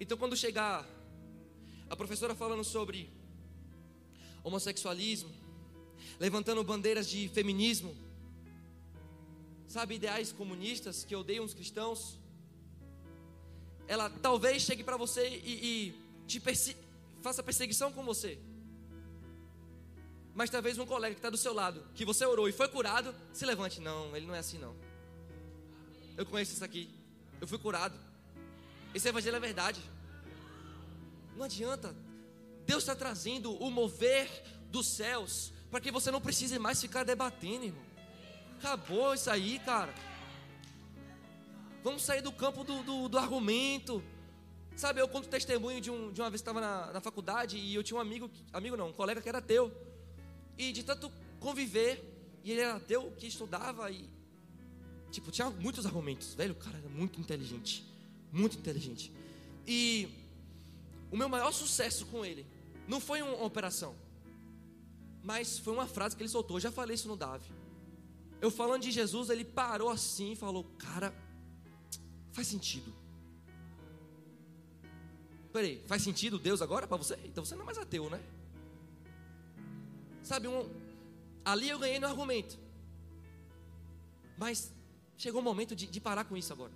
então, 0.00 0.16
quando 0.16 0.36
chegar 0.36 0.88
a 1.88 1.96
professora 1.96 2.34
falando 2.34 2.64
sobre 2.64 3.10
homossexualismo, 4.42 5.30
levantando 6.18 6.64
bandeiras 6.64 7.08
de 7.08 7.28
feminismo, 7.28 7.94
sabe, 9.70 9.94
ideais 9.94 10.32
comunistas 10.32 11.04
que 11.04 11.14
odeiam 11.14 11.44
os 11.44 11.54
cristãos, 11.54 12.18
ela 13.86 14.10
talvez 14.10 14.62
chegue 14.62 14.82
para 14.82 14.96
você 14.96 15.28
e, 15.28 15.52
e 15.68 16.26
te 16.26 16.42
faça 17.22 17.40
perseguição 17.40 17.92
com 17.92 18.04
você. 18.04 18.36
Mas 20.34 20.50
talvez 20.50 20.76
um 20.76 20.84
colega 20.84 21.14
que 21.14 21.20
está 21.20 21.30
do 21.30 21.36
seu 21.36 21.52
lado, 21.52 21.86
que 21.94 22.04
você 22.04 22.26
orou 22.26 22.48
e 22.48 22.52
foi 22.52 22.66
curado, 22.66 23.14
se 23.32 23.46
levante. 23.46 23.80
Não, 23.80 24.16
ele 24.16 24.26
não 24.26 24.34
é 24.34 24.40
assim 24.40 24.58
não. 24.58 24.74
Eu 26.16 26.26
conheço 26.26 26.52
isso 26.52 26.64
aqui. 26.64 26.90
Eu 27.40 27.46
fui 27.46 27.58
curado. 27.58 27.96
Esse 28.92 29.08
evangelho 29.08 29.36
é 29.36 29.40
verdade. 29.40 29.80
Não 31.36 31.44
adianta. 31.44 31.94
Deus 32.66 32.82
está 32.82 32.96
trazendo 32.96 33.52
o 33.62 33.70
mover 33.70 34.28
dos 34.68 34.88
céus 34.88 35.52
para 35.70 35.80
que 35.80 35.92
você 35.92 36.10
não 36.10 36.20
precise 36.20 36.58
mais 36.58 36.80
ficar 36.80 37.04
debatendo, 37.04 37.66
irmão. 37.66 37.89
Acabou 38.60 39.14
isso 39.14 39.30
aí, 39.30 39.58
cara. 39.60 39.92
Vamos 41.82 42.02
sair 42.02 42.20
do 42.20 42.30
campo 42.30 42.62
do, 42.62 42.82
do, 42.82 43.08
do 43.08 43.18
argumento. 43.18 44.04
Sabe, 44.76 45.00
eu 45.00 45.08
conto 45.08 45.28
testemunho 45.28 45.80
de, 45.80 45.90
um, 45.90 46.12
de 46.12 46.20
uma 46.20 46.28
vez 46.28 46.42
que 46.42 46.48
estava 46.48 46.60
na, 46.60 46.92
na 46.92 47.00
faculdade 47.00 47.56
e 47.56 47.74
eu 47.74 47.82
tinha 47.82 47.96
um 47.96 48.00
amigo, 48.00 48.30
amigo 48.52 48.76
não, 48.76 48.90
um 48.90 48.92
colega 48.92 49.22
que 49.22 49.28
era 49.28 49.38
ateu. 49.38 49.72
E 50.58 50.72
de 50.72 50.84
tanto 50.84 51.10
conviver, 51.38 52.04
e 52.44 52.52
ele 52.52 52.60
era 52.60 52.76
ateu 52.76 53.10
que 53.18 53.26
estudava 53.26 53.90
e 53.90 54.08
Tipo, 55.10 55.32
tinha 55.32 55.50
muitos 55.50 55.86
argumentos. 55.86 56.34
Velho, 56.34 56.52
o 56.52 56.56
cara 56.56 56.78
era 56.78 56.88
muito 56.88 57.20
inteligente. 57.20 57.84
Muito 58.30 58.56
inteligente. 58.58 59.10
E 59.66 60.08
o 61.10 61.16
meu 61.16 61.28
maior 61.28 61.50
sucesso 61.52 62.06
com 62.06 62.24
ele 62.24 62.46
não 62.86 63.00
foi 63.00 63.22
uma 63.22 63.42
operação, 63.42 63.94
mas 65.22 65.58
foi 65.58 65.72
uma 65.72 65.86
frase 65.86 66.14
que 66.14 66.22
ele 66.22 66.28
soltou. 66.28 66.56
Eu 66.56 66.60
já 66.60 66.70
falei 66.70 66.94
isso 66.94 67.08
no 67.08 67.16
Davi. 67.16 67.59
Eu 68.40 68.50
falando 68.50 68.82
de 68.82 68.90
Jesus, 68.90 69.30
ele 69.30 69.44
parou 69.44 69.90
assim 69.90 70.32
e 70.32 70.36
falou: 70.36 70.64
Cara, 70.78 71.14
faz 72.32 72.46
sentido. 72.46 72.92
Peraí, 75.52 75.82
faz 75.86 76.02
sentido 76.02 76.38
Deus 76.38 76.62
agora 76.62 76.86
para 76.86 76.96
você? 76.96 77.18
Então 77.24 77.44
você 77.44 77.54
não 77.54 77.62
é 77.62 77.66
mais 77.66 77.78
ateu, 77.78 78.08
né? 78.08 78.22
Sabe, 80.22 80.46
um, 80.46 80.68
ali 81.44 81.68
eu 81.68 81.78
ganhei 81.78 81.98
no 81.98 82.06
argumento. 82.06 82.58
Mas 84.38 84.72
Chegou 85.20 85.42
o 85.42 85.44
momento 85.44 85.76
de, 85.76 85.86
de 85.86 86.00
parar 86.00 86.24
com 86.24 86.34
isso 86.34 86.50
agora. 86.50 86.72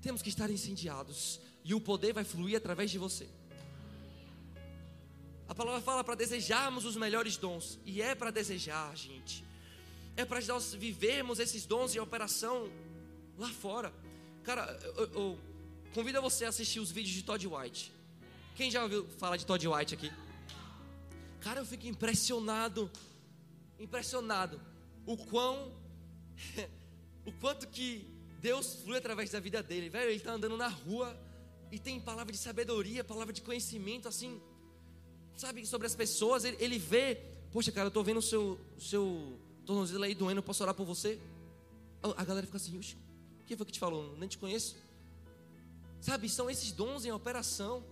Temos 0.00 0.22
que 0.22 0.28
estar 0.28 0.48
incendiados. 0.48 1.40
E 1.64 1.74
o 1.74 1.80
poder 1.80 2.12
vai 2.12 2.22
fluir 2.22 2.56
através 2.56 2.88
de 2.88 2.98
você. 2.98 3.28
A 5.48 5.54
palavra 5.54 5.80
fala 5.80 6.04
para 6.04 6.14
desejarmos 6.14 6.84
os 6.84 6.94
melhores 6.94 7.38
dons. 7.38 7.78
E 7.86 8.02
é 8.02 8.14
para 8.14 8.30
desejar, 8.30 8.94
gente. 8.94 9.42
É 10.14 10.24
para 10.24 10.40
nós 10.42 10.74
vivermos 10.74 11.38
esses 11.38 11.64
dons 11.64 11.94
em 11.94 11.98
operação 11.98 12.70
lá 13.38 13.48
fora. 13.48 13.92
Cara, 14.44 14.78
eu, 14.82 14.94
eu, 14.94 15.12
eu 15.14 15.38
convido 15.94 16.20
você 16.20 16.44
a 16.44 16.50
assistir 16.50 16.80
os 16.80 16.90
vídeos 16.90 17.14
de 17.14 17.22
Todd 17.22 17.46
White. 17.46 17.92
Quem 18.54 18.70
já 18.70 18.82
ouviu 18.82 19.08
falar 19.18 19.36
de 19.36 19.46
Todd 19.46 19.66
White 19.66 19.94
aqui? 19.94 20.12
Cara, 21.40 21.60
eu 21.60 21.66
fico 21.66 21.86
impressionado, 21.86 22.90
impressionado 23.78 24.60
o 25.06 25.16
quão, 25.16 25.72
o 27.24 27.32
quanto 27.32 27.68
que 27.68 28.04
Deus 28.40 28.82
flui 28.82 28.98
através 28.98 29.30
da 29.30 29.40
vida 29.40 29.62
dele, 29.62 29.88
velho. 29.88 30.10
Ele 30.10 30.16
está 30.16 30.32
andando 30.32 30.56
na 30.56 30.68
rua 30.68 31.18
e 31.70 31.78
tem 31.78 31.98
palavra 32.00 32.32
de 32.32 32.38
sabedoria, 32.38 33.02
palavra 33.02 33.32
de 33.32 33.40
conhecimento, 33.40 34.08
assim, 34.08 34.40
sabe, 35.38 35.64
sobre 35.64 35.86
as 35.86 35.94
pessoas. 35.94 36.44
Ele, 36.44 36.56
ele 36.60 36.78
vê, 36.78 37.14
poxa, 37.52 37.72
cara, 37.72 37.86
eu 37.86 37.88
estou 37.88 38.04
vendo 38.04 38.18
o 38.18 38.22
seu, 38.22 38.58
o 38.76 38.80
seu 38.80 39.38
tornozelo 39.64 40.04
aí 40.04 40.14
doendo, 40.14 40.40
eu 40.40 40.42
posso 40.42 40.62
orar 40.62 40.74
por 40.74 40.84
você? 40.84 41.18
A 42.16 42.24
galera 42.24 42.46
fica 42.46 42.56
assim, 42.56 42.78
quem 43.46 43.56
foi 43.56 43.64
que 43.64 43.72
te 43.72 43.78
falou? 43.78 44.16
Nem 44.18 44.28
te 44.28 44.36
conheço. 44.36 44.76
Sabe, 46.00 46.28
são 46.28 46.50
esses 46.50 46.72
dons 46.72 47.04
em 47.04 47.12
operação. 47.12 47.82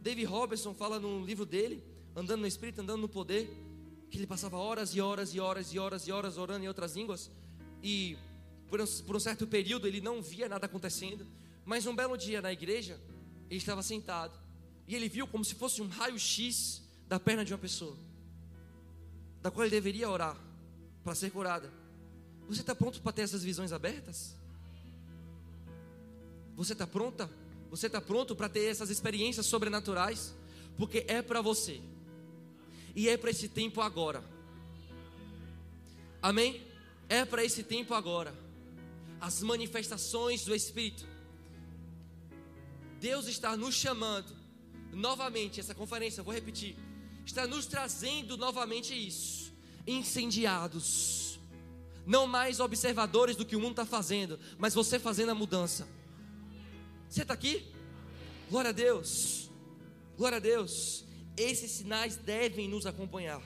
David 0.00 0.26
Robertson 0.26 0.72
fala 0.72 1.00
no 1.00 1.24
livro 1.24 1.44
dele, 1.44 1.82
Andando 2.14 2.40
no 2.40 2.46
Espírito, 2.46 2.80
Andando 2.80 3.00
no 3.00 3.08
Poder, 3.08 3.50
que 4.10 4.16
ele 4.16 4.26
passava 4.26 4.56
horas 4.56 4.94
e 4.94 5.00
horas 5.00 5.34
e 5.34 5.40
horas 5.40 5.74
e 5.74 5.78
horas 5.78 6.06
e 6.06 6.12
horas 6.12 6.38
orando 6.38 6.64
em 6.64 6.68
outras 6.68 6.94
línguas, 6.94 7.30
e 7.82 8.16
por 8.68 8.80
um, 8.80 8.86
por 9.04 9.16
um 9.16 9.20
certo 9.20 9.46
período 9.46 9.86
ele 9.86 10.00
não 10.00 10.22
via 10.22 10.48
nada 10.48 10.66
acontecendo, 10.66 11.26
mas 11.64 11.86
um 11.86 11.94
belo 11.94 12.16
dia 12.16 12.40
na 12.40 12.52
igreja, 12.52 12.98
ele 13.50 13.58
estava 13.58 13.82
sentado, 13.82 14.38
e 14.88 14.94
ele 14.94 15.08
viu 15.08 15.26
como 15.26 15.44
se 15.44 15.54
fosse 15.54 15.82
um 15.82 15.88
raio-x 15.88 16.82
da 17.08 17.18
perna 17.18 17.44
de 17.44 17.52
uma 17.52 17.58
pessoa, 17.58 17.96
da 19.42 19.50
qual 19.50 19.64
ele 19.64 19.74
deveria 19.74 20.08
orar 20.08 20.36
para 21.02 21.14
ser 21.14 21.30
curada. 21.30 21.72
Você 22.48 22.60
está 22.60 22.74
pronto 22.74 23.00
para 23.00 23.12
ter 23.12 23.22
essas 23.22 23.42
visões 23.42 23.72
abertas? 23.72 24.36
Você 26.54 26.72
está 26.72 26.86
pronta? 26.86 27.28
Você 27.70 27.86
está 27.86 28.00
pronto 28.00 28.36
para 28.36 28.48
ter 28.48 28.64
essas 28.66 28.90
experiências 28.90 29.46
sobrenaturais? 29.46 30.34
Porque 30.76 31.04
é 31.08 31.20
para 31.20 31.40
você. 31.40 31.80
E 32.94 33.08
é 33.08 33.16
para 33.16 33.30
esse 33.30 33.48
tempo 33.48 33.80
agora. 33.80 34.22
Amém? 36.22 36.64
É 37.08 37.24
para 37.24 37.44
esse 37.44 37.62
tempo 37.62 37.92
agora. 37.92 38.34
As 39.20 39.42
manifestações 39.42 40.44
do 40.44 40.54
Espírito. 40.54 41.06
Deus 43.00 43.26
está 43.26 43.56
nos 43.56 43.74
chamando 43.74 44.35
novamente. 44.96 45.60
Essa 45.60 45.74
conferência, 45.74 46.22
vou 46.22 46.34
repetir. 46.34 46.74
Está 47.24 47.46
nos 47.46 47.66
trazendo 47.66 48.36
novamente 48.36 48.94
isso. 48.94 49.52
Incendiados. 49.86 51.38
Não 52.06 52.26
mais 52.26 52.60
observadores 52.60 53.36
do 53.36 53.44
que 53.44 53.56
o 53.56 53.60
mundo 53.60 53.72
está 53.72 53.84
fazendo, 53.84 54.38
mas 54.58 54.74
você 54.74 54.98
fazendo 54.98 55.30
a 55.30 55.34
mudança. 55.34 55.86
Você 57.08 57.22
está 57.22 57.34
aqui? 57.34 57.66
Glória 58.48 58.70
a 58.70 58.72
Deus. 58.72 59.50
Glória 60.16 60.36
a 60.36 60.40
Deus. 60.40 61.04
Esses 61.36 61.70
sinais 61.70 62.16
devem 62.16 62.68
nos 62.68 62.86
acompanhar. 62.86 63.42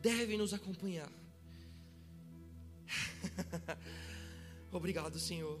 Devem 0.00 0.38
nos 0.38 0.54
acompanhar. 0.54 1.10
Obrigado, 4.72 5.18
Senhor. 5.18 5.60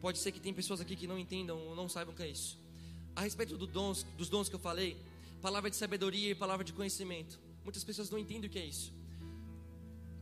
pode 0.00 0.18
ser 0.18 0.32
que 0.32 0.40
tem 0.40 0.52
pessoas 0.52 0.80
aqui 0.80 0.96
que 0.96 1.06
não 1.06 1.18
entendam 1.18 1.58
ou 1.58 1.76
não 1.76 1.88
saibam 1.88 2.14
o 2.14 2.16
que 2.16 2.22
é 2.22 2.28
isso. 2.28 2.58
A 3.14 3.22
respeito 3.22 3.56
do 3.56 3.66
dons, 3.66 4.04
dos 4.16 4.28
dons 4.28 4.48
que 4.48 4.54
eu 4.54 4.58
falei, 4.58 4.96
palavra 5.40 5.70
de 5.70 5.76
sabedoria 5.76 6.30
e 6.30 6.34
palavra 6.34 6.64
de 6.64 6.72
conhecimento. 6.72 7.38
Muitas 7.62 7.84
pessoas 7.84 8.10
não 8.10 8.18
entendem 8.18 8.48
o 8.48 8.52
que 8.52 8.58
é 8.58 8.64
isso. 8.64 8.92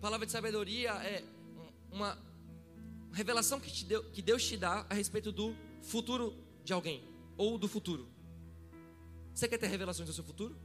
Palavra 0.01 0.27
de 0.27 0.33
sabedoria 0.33 0.93
é 0.93 1.25
uma 1.91 2.19
revelação 3.13 3.59
que, 3.59 3.85
deu, 3.85 4.05
que 4.11 4.23
Deus 4.23 4.45
te 4.45 4.57
dá 4.57 4.87
a 4.89 4.95
respeito 4.95 5.33
do 5.33 5.55
futuro 5.83 6.35
de 6.65 6.73
alguém 6.73 7.03
ou 7.37 7.59
do 7.59 7.69
futuro. 7.69 8.09
Você 9.35 9.49
quer 9.49 9.59
ter 9.59 9.69
revelações 9.69 10.09
do 10.09 10.13
seu 10.13 10.25
futuro? 10.25 10.57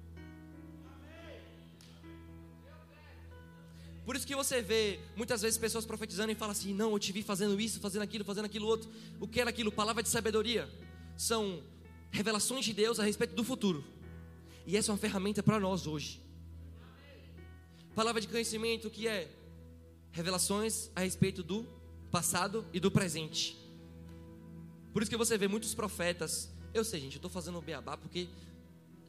Por 4.05 4.15
isso 4.15 4.27
que 4.27 4.35
você 4.35 4.61
vê 4.61 4.99
muitas 5.15 5.41
vezes 5.41 5.57
pessoas 5.57 5.85
profetizando 5.85 6.31
e 6.31 6.35
falam 6.35 6.51
assim: 6.51 6.73
Não, 6.73 6.91
eu 6.91 6.99
te 6.99 7.11
vi 7.11 7.23
fazendo 7.23 7.59
isso, 7.59 7.79
fazendo 7.79 8.01
aquilo, 8.01 8.25
fazendo 8.25 8.45
aquilo 8.45 8.67
outro. 8.67 8.89
O 9.19 9.27
que 9.27 9.39
era 9.39 9.49
aquilo? 9.49 9.71
Palavra 9.71 10.03
de 10.03 10.09
sabedoria. 10.09 10.69
São 11.15 11.63
revelações 12.11 12.65
de 12.65 12.73
Deus 12.73 12.99
a 12.99 13.03
respeito 13.03 13.33
do 13.33 13.43
futuro. 13.43 13.83
E 14.65 14.77
essa 14.77 14.91
é 14.91 14.93
uma 14.93 14.97
ferramenta 14.97 15.41
para 15.41 15.59
nós 15.59 15.87
hoje. 15.87 16.21
Palavra 17.95 18.19
de 18.19 18.27
conhecimento 18.27 18.89
que 18.89 19.07
é 19.07 19.29
revelações 20.11 20.89
a 20.95 21.01
respeito 21.01 21.41
do 21.41 21.65
passado 22.11 22.65
e 22.73 22.79
do 22.79 22.91
presente. 22.91 23.57
Por 24.91 25.01
isso 25.01 25.09
que 25.09 25.17
você 25.17 25.37
vê 25.37 25.47
muitos 25.47 25.73
profetas. 25.73 26.49
Eu 26.73 26.83
sei, 26.83 26.99
gente, 26.99 27.13
eu 27.13 27.17
estou 27.17 27.31
fazendo 27.31 27.57
o 27.57 27.61
beabá 27.61 27.97
porque 27.97 28.27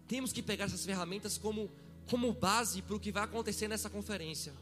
temos 0.07 0.33
que 0.33 0.43
pegar 0.43 0.65
essas 0.65 0.85
ferramentas 0.85 1.37
como, 1.37 1.71
como 2.09 2.33
base 2.33 2.81
para 2.81 2.97
o 2.97 3.01
que 3.01 3.13
vai 3.13 3.25
acontecer 3.25 3.69
nessa 3.69 3.91
conferência. 3.91 4.53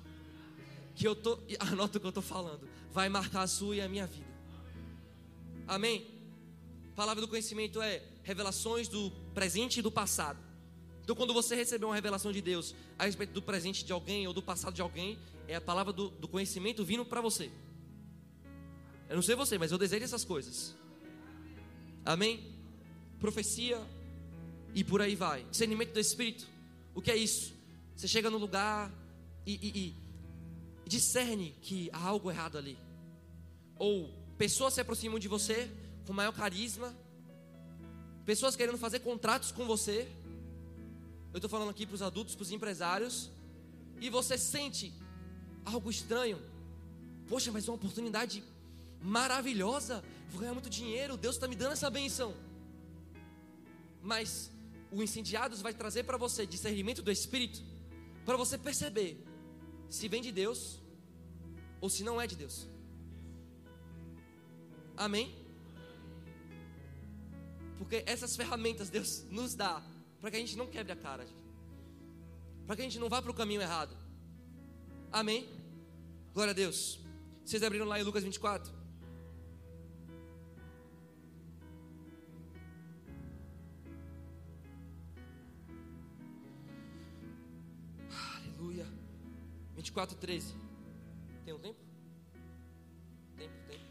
Que 0.95 1.07
eu 1.07 1.15
tô, 1.15 1.39
anota 1.59 1.99
o 1.99 2.01
que 2.01 2.07
eu 2.07 2.11
estou 2.11 2.23
falando, 2.23 2.69
vai 2.91 3.09
marcar 3.09 3.43
a 3.43 3.47
sua 3.47 3.77
e 3.77 3.81
a 3.81 3.89
minha 3.89 4.07
vida. 4.07 4.33
Amém? 5.67 6.13
palavra 6.95 7.21
do 7.21 7.29
conhecimento 7.29 7.81
é 7.81 8.03
revelações 8.23 8.87
do 8.87 9.11
presente 9.35 9.81
e 9.81 9.83
do 9.83 9.91
passado. 9.91 10.39
Então, 11.03 11.17
quando 11.17 11.35
você 11.35 11.57
receber 11.57 11.85
uma 11.85 11.95
revelação 11.95 12.31
de 12.31 12.41
Deus 12.41 12.75
a 12.99 13.05
respeito 13.07 13.33
do 13.33 13.43
presente 13.43 13.85
de 13.85 13.93
alguém 13.93 14.27
ou 14.29 14.33
do 14.33 14.43
passado 14.43 14.75
de 14.75 14.83
alguém, 14.83 15.19
é 15.49 15.57
a 15.57 15.61
palavra 15.61 15.93
do, 15.93 16.11
do 16.11 16.29
conhecimento 16.29 16.85
vindo 16.85 17.05
para 17.05 17.21
você. 17.21 17.51
Eu 19.09 19.17
não 19.17 19.23
sei 19.23 19.35
você, 19.35 19.59
mas 19.59 19.73
eu 19.73 19.79
desejo 19.79 20.05
essas 20.05 20.25
coisas. 20.25 20.77
Amém? 22.05 22.55
Profecia 23.19 23.81
e 24.75 24.85
por 24.85 25.03
aí 25.03 25.17
vai. 25.17 25.45
Discernimento 25.45 25.93
do 25.93 26.01
Espírito. 26.01 26.47
O 26.95 27.03
que 27.03 27.11
é 27.11 27.17
isso? 27.17 27.53
Você 27.97 28.07
chega 28.07 28.31
no 28.31 28.39
lugar 28.39 28.93
e, 29.45 29.55
e, 29.55 29.79
e 29.79 29.97
discerne 30.93 31.49
que 31.67 31.79
há 31.93 32.03
algo 32.15 32.31
errado 32.31 32.57
ali. 32.59 32.77
Ou 33.79 33.95
pessoas 34.37 34.75
se 34.75 34.81
aproximam 34.83 35.19
de 35.19 35.29
você 35.35 35.59
com 36.07 36.13
maior 36.13 36.33
carisma. 36.33 36.95
Pessoas 38.27 38.55
querendo 38.55 38.77
fazer 38.87 39.01
contratos 39.01 39.51
com 39.51 39.65
você. 39.65 39.97
Eu 41.33 41.39
estou 41.39 41.49
falando 41.49 41.71
aqui 41.71 41.87
para 41.87 41.95
os 41.95 42.03
adultos, 42.03 42.35
para 42.35 42.43
os 42.43 42.53
empresários. 42.57 43.31
E 44.05 44.11
você 44.11 44.37
sente 44.37 44.93
algo 45.65 45.91
estranho. 45.91 46.39
Poxa, 47.27 47.51
mas 47.51 47.67
é 47.67 47.71
uma 47.71 47.77
oportunidade 47.77 48.45
maravilhosa, 49.01 50.05
vou 50.31 50.41
ganhar 50.41 50.53
muito 50.53 50.71
dinheiro, 50.71 51.17
Deus 51.17 51.35
está 51.37 51.49
me 51.49 51.57
dando 51.57 51.73
essa 51.73 51.89
benção. 51.91 52.35
Mas 54.01 54.51
o 54.93 55.03
incendiados 55.03 55.63
vai 55.63 55.73
trazer 55.73 56.03
para 56.05 56.17
você 56.17 56.47
discernimento 56.47 57.03
do 57.03 57.11
Espírito, 57.11 57.63
para 58.27 58.37
você 58.37 58.57
perceber 58.59 59.13
se 59.89 60.07
vem 60.07 60.23
de 60.23 60.31
Deus 60.31 60.82
ou 61.83 61.91
se 61.91 62.05
não 62.05 62.21
é 62.21 62.27
de 62.29 62.37
Deus. 62.37 62.69
Amém? 64.97 65.37
Porque 67.77 68.05
essas 68.07 68.37
ferramentas 68.37 68.89
Deus 68.89 69.25
nos 69.29 69.57
dá 69.57 69.83
para 70.21 70.31
que 70.31 70.37
a 70.37 70.41
gente 70.41 70.57
não 70.57 70.69
quebre 70.69 70.93
a 70.93 70.97
cara, 70.97 71.27
para 72.67 72.77
que 72.77 72.83
a 72.83 72.85
gente 72.85 73.01
não 73.01 73.09
vá 73.09 73.21
para 73.21 73.33
o 73.33 73.35
caminho 73.35 73.61
errado. 73.61 73.97
Amém? 75.11 75.49
Glória 76.33 76.53
a 76.53 76.55
Deus. 76.55 77.01
Vocês 77.45 77.65
abriram 77.65 77.87
lá 77.87 77.99
em 77.99 78.05
Lucas 78.05 78.23
24? 78.23 78.73
Aleluia. 88.37 88.87
24, 89.75 90.17
13. 90.17 90.72
Tem 91.45 91.53
um 91.53 91.59
tempo? 91.59 91.81
Tempo, 93.37 93.55
tempo. 93.67 93.85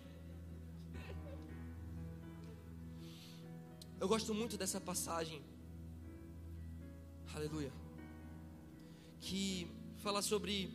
Eu 3.99 4.07
gosto 4.07 4.33
muito 4.33 4.57
dessa 4.57 4.79
passagem. 4.79 5.41
Aleluia. 7.35 7.71
Que 9.19 9.67
fala 9.97 10.21
sobre 10.21 10.71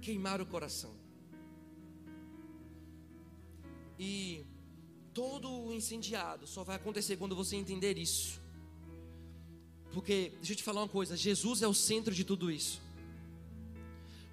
queimar 0.00 0.40
o 0.40 0.46
coração. 0.46 0.92
E 3.96 4.44
todo 5.14 5.48
o 5.48 5.72
incendiado 5.72 6.46
só 6.46 6.64
vai 6.64 6.76
acontecer 6.76 7.16
quando 7.16 7.36
você 7.36 7.54
entender 7.54 7.96
isso. 7.96 8.40
Porque, 9.92 10.32
deixa 10.36 10.52
eu 10.52 10.56
te 10.56 10.62
falar 10.64 10.80
uma 10.82 10.88
coisa: 10.88 11.16
Jesus 11.16 11.62
é 11.62 11.68
o 11.68 11.74
centro 11.74 12.12
de 12.12 12.24
tudo 12.24 12.50
isso. 12.50 12.81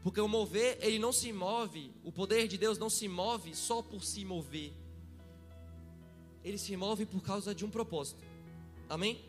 Porque 0.02 0.22
o 0.22 0.28
mover, 0.28 0.78
ele 0.82 0.98
não 0.98 1.12
se 1.12 1.32
move, 1.34 1.92
o 2.04 2.12
poder 2.12 2.48
de 2.48 2.58
Deus 2.58 2.78
não 2.78 2.90
se 2.90 3.08
move 3.08 3.54
só 3.54 3.82
por 3.82 4.04
se 4.04 4.24
mover. 4.24 4.74
Ele 6.44 6.58
se 6.58 6.76
move 6.78 7.06
por 7.06 7.22
causa 7.22 7.54
de 7.54 7.66
um 7.66 7.70
propósito. 7.70 8.24
Amém? 8.88 9.20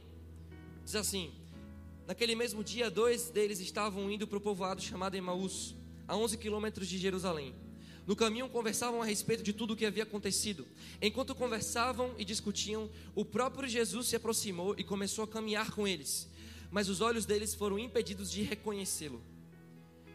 Diz 0.84 0.94
assim: 0.94 1.32
Naquele 2.06 2.36
mesmo 2.36 2.62
dia, 2.62 2.88
dois 2.88 3.30
deles 3.30 3.58
estavam 3.58 4.08
indo 4.10 4.28
para 4.28 4.38
o 4.38 4.40
povoado 4.40 4.80
chamado 4.80 5.16
Emaús, 5.16 5.74
a 6.06 6.16
11 6.16 6.38
quilômetros 6.38 6.86
de 6.86 6.98
Jerusalém. 6.98 7.52
No 8.06 8.14
caminho 8.14 8.48
conversavam 8.48 9.02
a 9.02 9.04
respeito 9.04 9.42
de 9.42 9.52
tudo 9.52 9.74
o 9.74 9.76
que 9.76 9.84
havia 9.84 10.04
acontecido. 10.04 10.66
Enquanto 11.02 11.34
conversavam 11.34 12.14
e 12.16 12.24
discutiam, 12.24 12.88
o 13.14 13.24
próprio 13.24 13.68
Jesus 13.68 14.06
se 14.06 14.16
aproximou 14.16 14.74
e 14.78 14.84
começou 14.84 15.24
a 15.24 15.28
caminhar 15.28 15.72
com 15.72 15.86
eles. 15.86 16.28
Mas 16.70 16.88
os 16.88 17.00
olhos 17.00 17.26
deles 17.26 17.54
foram 17.54 17.78
impedidos 17.78 18.30
de 18.30 18.42
reconhecê-lo 18.42 19.20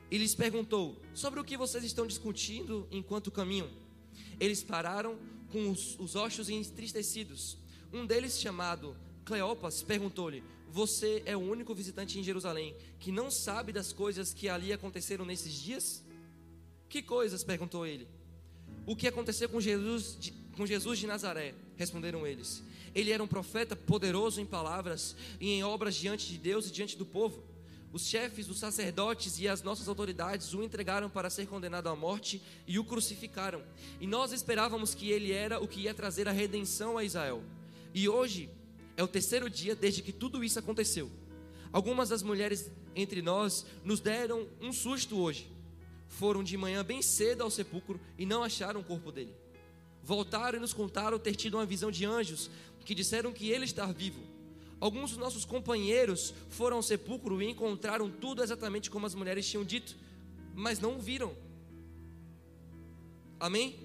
e 0.10 0.18
lhes 0.18 0.36
perguntou: 0.36 1.02
Sobre 1.14 1.40
o 1.40 1.44
que 1.44 1.58
vocês 1.58 1.84
estão 1.84 2.06
discutindo 2.06 2.88
enquanto 2.92 3.32
caminham? 3.32 3.70
Eles 4.40 4.64
pararam 4.64 5.18
com 5.52 5.70
os, 5.72 5.98
os 6.00 6.16
ossos 6.16 6.50
entristecidos. 6.50 7.58
Um 7.92 8.06
deles, 8.06 8.40
chamado 8.40 8.96
Cleopas, 9.24 9.82
perguntou-lhe: 9.82 10.44
Você 10.70 11.24
é 11.26 11.36
o 11.36 11.40
único 11.40 11.74
visitante 11.74 12.20
em 12.20 12.24
Jerusalém 12.24 12.76
que 13.00 13.12
não 13.12 13.32
sabe 13.32 13.72
das 13.72 13.92
coisas 13.92 14.34
que 14.34 14.50
ali 14.50 14.72
aconteceram 14.72 15.26
nesses 15.26 15.54
dias? 15.54 16.04
Que 16.88 17.02
coisas? 17.02 17.44
perguntou 17.44 17.86
ele. 17.86 18.08
O 18.86 18.96
que 18.96 19.08
aconteceu 19.08 19.50
com 19.50 19.60
Jesus 19.60 20.16
de, 20.20 20.32
com 20.56 20.66
Jesus 20.66 21.00
de 21.00 21.08
Nazaré? 21.08 21.56
Responderam 21.76 22.28
eles. 22.28 22.64
Ele 22.94 23.12
era 23.12 23.24
um 23.24 23.28
profeta 23.28 23.76
poderoso 23.76 24.40
em 24.40 24.46
palavras 24.46 25.16
e 25.40 25.50
em 25.50 25.64
obras 25.64 25.96
diante 25.96 26.28
de 26.28 26.38
Deus 26.38 26.68
e 26.68 26.72
diante 26.72 26.96
do 26.96 27.06
povo 27.06 27.44
os 27.96 28.08
chefes, 28.08 28.50
os 28.50 28.60
sacerdotes 28.60 29.40
e 29.40 29.48
as 29.48 29.64
nossas 29.64 29.88
autoridades 29.88 30.54
o 30.54 30.62
entregaram 30.62 31.10
para 31.10 31.30
ser 31.30 31.48
condenado 31.48 31.88
à 31.88 31.96
morte 31.96 32.42
e 32.68 32.78
o 32.78 32.84
crucificaram. 32.84 33.64
E 34.02 34.06
nós 34.06 34.34
esperávamos 34.34 34.94
que 34.94 35.10
ele 35.10 35.32
era 35.32 35.64
o 35.64 35.68
que 35.68 35.80
ia 35.80 35.94
trazer 35.94 36.28
a 36.28 36.32
redenção 36.34 36.98
a 36.98 37.06
Israel. 37.06 37.42
E 37.94 38.10
hoje 38.10 38.50
é 38.98 39.04
o 39.04 39.08
terceiro 39.08 39.50
dia 39.50 39.74
desde 39.78 40.02
que 40.02 40.12
tudo 40.12 40.44
isso 40.44 40.60
aconteceu. 40.60 41.10
Algumas 41.72 42.10
das 42.10 42.22
mulheres 42.22 42.70
entre 42.94 43.22
nós 43.22 43.66
nos 43.82 44.02
deram 44.02 44.46
um 44.60 44.74
susto 44.74 45.18
hoje. 45.18 45.50
Foram 46.10 46.44
de 46.44 46.58
manhã 46.58 46.84
bem 46.84 47.02
cedo 47.02 47.44
ao 47.44 47.50
sepulcro 47.50 47.98
e 48.18 48.26
não 48.26 48.44
acharam 48.44 48.82
o 48.82 48.84
corpo 48.84 49.10
dele. 49.10 49.34
Voltaram 50.04 50.58
e 50.58 50.62
nos 50.62 50.74
contaram 50.74 51.18
ter 51.18 51.34
tido 51.34 51.54
uma 51.54 51.66
visão 51.66 51.90
de 51.90 52.06
anjos 52.06 52.52
que 52.84 52.94
disseram 52.94 53.32
que 53.32 53.50
ele 53.50 53.64
está 53.64 53.86
vivo. 53.86 54.35
Alguns 54.80 55.12
dos 55.12 55.20
nossos 55.20 55.46
companheiros 55.46 56.34
foram 56.50 56.78
ao 56.78 56.84
sepulcro 56.84 57.42
e 57.42 57.50
encontraram 57.50 58.10
tudo 58.10 58.44
exatamente 58.44 58.90
como 58.90 59.06
as 59.06 59.16
mulheres 59.16 59.50
tinham 59.50 59.64
dito, 59.64 59.96
mas 60.54 60.80
não 60.80 60.98
o 60.98 61.02
viram. 61.02 61.36
Amém? 63.40 63.76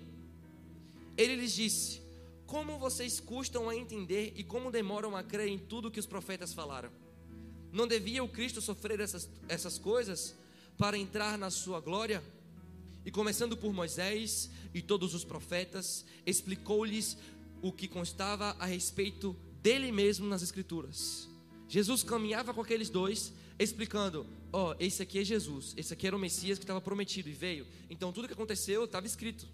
Ele 1.16 1.36
lhes 1.36 1.54
disse: 1.54 2.00
Como 2.46 2.78
vocês 2.78 3.20
custam 3.20 3.68
a 3.68 3.76
entender 3.76 4.32
e 4.36 4.42
como 4.42 4.70
demoram 4.70 5.16
a 5.16 5.22
crer 5.22 5.48
em 5.48 5.58
tudo 5.58 5.90
que 5.90 6.00
os 6.00 6.06
profetas 6.06 6.52
falaram? 6.52 6.90
Não 7.72 7.86
devia 7.86 8.24
o 8.24 8.28
Cristo 8.28 8.60
sofrer 8.60 8.98
essas, 9.00 9.28
essas 9.48 9.78
coisas 9.78 10.34
para 10.76 10.98
entrar 10.98 11.38
na 11.38 11.50
sua 11.50 11.80
glória? 11.80 12.22
E 13.04 13.10
começando 13.10 13.56
por 13.56 13.72
Moisés 13.72 14.50
e 14.74 14.82
todos 14.82 15.14
os 15.14 15.24
profetas, 15.24 16.04
explicou-lhes 16.26 17.16
o 17.62 17.72
que 17.72 17.88
constava 17.88 18.56
a 18.58 18.66
respeito 18.66 19.36
dele 19.62 19.92
mesmo 19.92 20.26
nas 20.26 20.42
Escrituras. 20.42 21.28
Jesus 21.68 22.02
caminhava 22.02 22.52
com 22.52 22.60
aqueles 22.60 22.90
dois, 22.90 23.32
explicando: 23.58 24.26
Ó, 24.52 24.72
oh, 24.72 24.76
esse 24.80 25.02
aqui 25.02 25.18
é 25.18 25.24
Jesus, 25.24 25.74
esse 25.76 25.92
aqui 25.92 26.06
era 26.06 26.16
o 26.16 26.18
Messias 26.18 26.58
que 26.58 26.64
estava 26.64 26.80
prometido 26.80 27.28
e 27.28 27.32
veio. 27.32 27.66
Então 27.88 28.12
tudo 28.12 28.26
que 28.26 28.34
aconteceu 28.34 28.84
estava 28.84 29.06
escrito. 29.06 29.46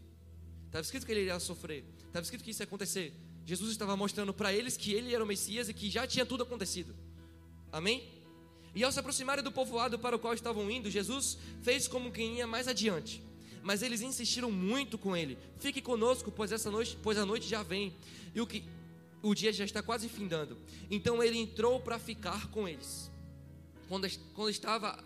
Estava 0.66 0.82
escrito 0.82 1.06
que 1.06 1.12
ele 1.12 1.20
iria 1.20 1.38
sofrer, 1.38 1.84
estava 2.06 2.22
escrito 2.22 2.42
que 2.42 2.50
isso 2.50 2.62
ia 2.62 2.64
acontecer. 2.64 3.12
Jesus 3.44 3.70
estava 3.70 3.96
mostrando 3.96 4.34
para 4.34 4.52
eles 4.52 4.76
que 4.76 4.92
ele 4.92 5.14
era 5.14 5.22
o 5.22 5.26
Messias 5.26 5.68
e 5.68 5.74
que 5.74 5.88
já 5.88 6.06
tinha 6.06 6.26
tudo 6.26 6.42
acontecido. 6.42 6.94
Amém? 7.70 8.08
E 8.74 8.82
ao 8.82 8.90
se 8.90 8.98
aproximarem 8.98 9.44
do 9.44 9.52
povoado 9.52 9.98
para 9.98 10.16
o 10.16 10.18
qual 10.18 10.34
estavam 10.34 10.70
indo, 10.70 10.90
Jesus 10.90 11.38
fez 11.62 11.86
como 11.86 12.10
quem 12.10 12.38
ia 12.38 12.46
mais 12.46 12.66
adiante. 12.66 13.22
Mas 13.62 13.82
eles 13.82 14.00
insistiram 14.00 14.50
muito 14.50 14.96
com 14.96 15.16
ele: 15.16 15.38
Fique 15.58 15.80
conosco, 15.80 16.30
pois 16.30 16.52
essa 16.52 16.70
noite, 16.70 16.96
pois 17.02 17.18
a 17.18 17.24
noite 17.24 17.48
já 17.48 17.62
vem. 17.62 17.94
E 18.34 18.40
o 18.40 18.46
que 18.46 18.64
o 19.22 19.34
dia 19.34 19.52
já 19.52 19.64
está 19.64 19.82
quase 19.82 20.08
findando. 20.08 20.58
Então 20.90 21.22
ele 21.22 21.38
entrou 21.38 21.80
para 21.80 21.98
ficar 21.98 22.48
com 22.50 22.68
eles. 22.68 23.10
Quando, 23.88 24.08
quando 24.34 24.50
estava 24.50 25.02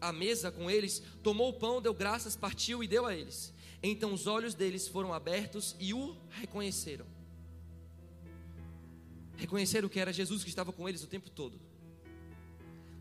à 0.00 0.12
mesa 0.12 0.50
com 0.50 0.70
eles, 0.70 1.02
tomou 1.22 1.50
o 1.50 1.52
pão, 1.54 1.80
deu 1.80 1.94
graças, 1.94 2.36
partiu 2.36 2.82
e 2.82 2.88
deu 2.88 3.06
a 3.06 3.14
eles. 3.14 3.52
Então 3.82 4.12
os 4.12 4.26
olhos 4.26 4.54
deles 4.54 4.88
foram 4.88 5.12
abertos 5.12 5.76
e 5.78 5.92
o 5.92 6.16
reconheceram. 6.30 7.06
Reconheceram 9.36 9.88
que 9.88 10.00
era 10.00 10.12
Jesus 10.12 10.42
que 10.42 10.48
estava 10.48 10.72
com 10.72 10.88
eles 10.88 11.02
o 11.02 11.06
tempo 11.06 11.28
todo. 11.30 11.60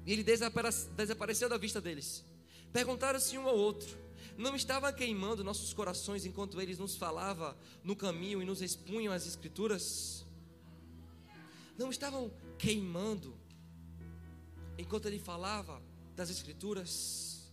E 0.05 0.11
ele 0.11 0.23
desapareceu 0.23 1.47
da 1.47 1.57
vista 1.57 1.79
deles. 1.79 2.25
Perguntaram-se 2.73 3.37
um 3.37 3.47
ao 3.47 3.55
outro: 3.55 3.97
Não 4.37 4.55
estava 4.55 4.91
queimando 4.91 5.43
nossos 5.43 5.73
corações 5.73 6.25
enquanto 6.25 6.59
eles 6.59 6.79
nos 6.79 6.95
falava 6.97 7.57
no 7.83 7.95
caminho 7.95 8.41
e 8.41 8.45
nos 8.45 8.61
expunham 8.61 9.13
as 9.13 9.25
escrituras? 9.25 10.25
Não 11.77 11.89
estavam 11.89 12.31
queimando 12.57 13.37
enquanto 14.77 15.07
ele 15.07 15.19
falava 15.19 15.81
das 16.15 16.29
Escrituras. 16.29 17.51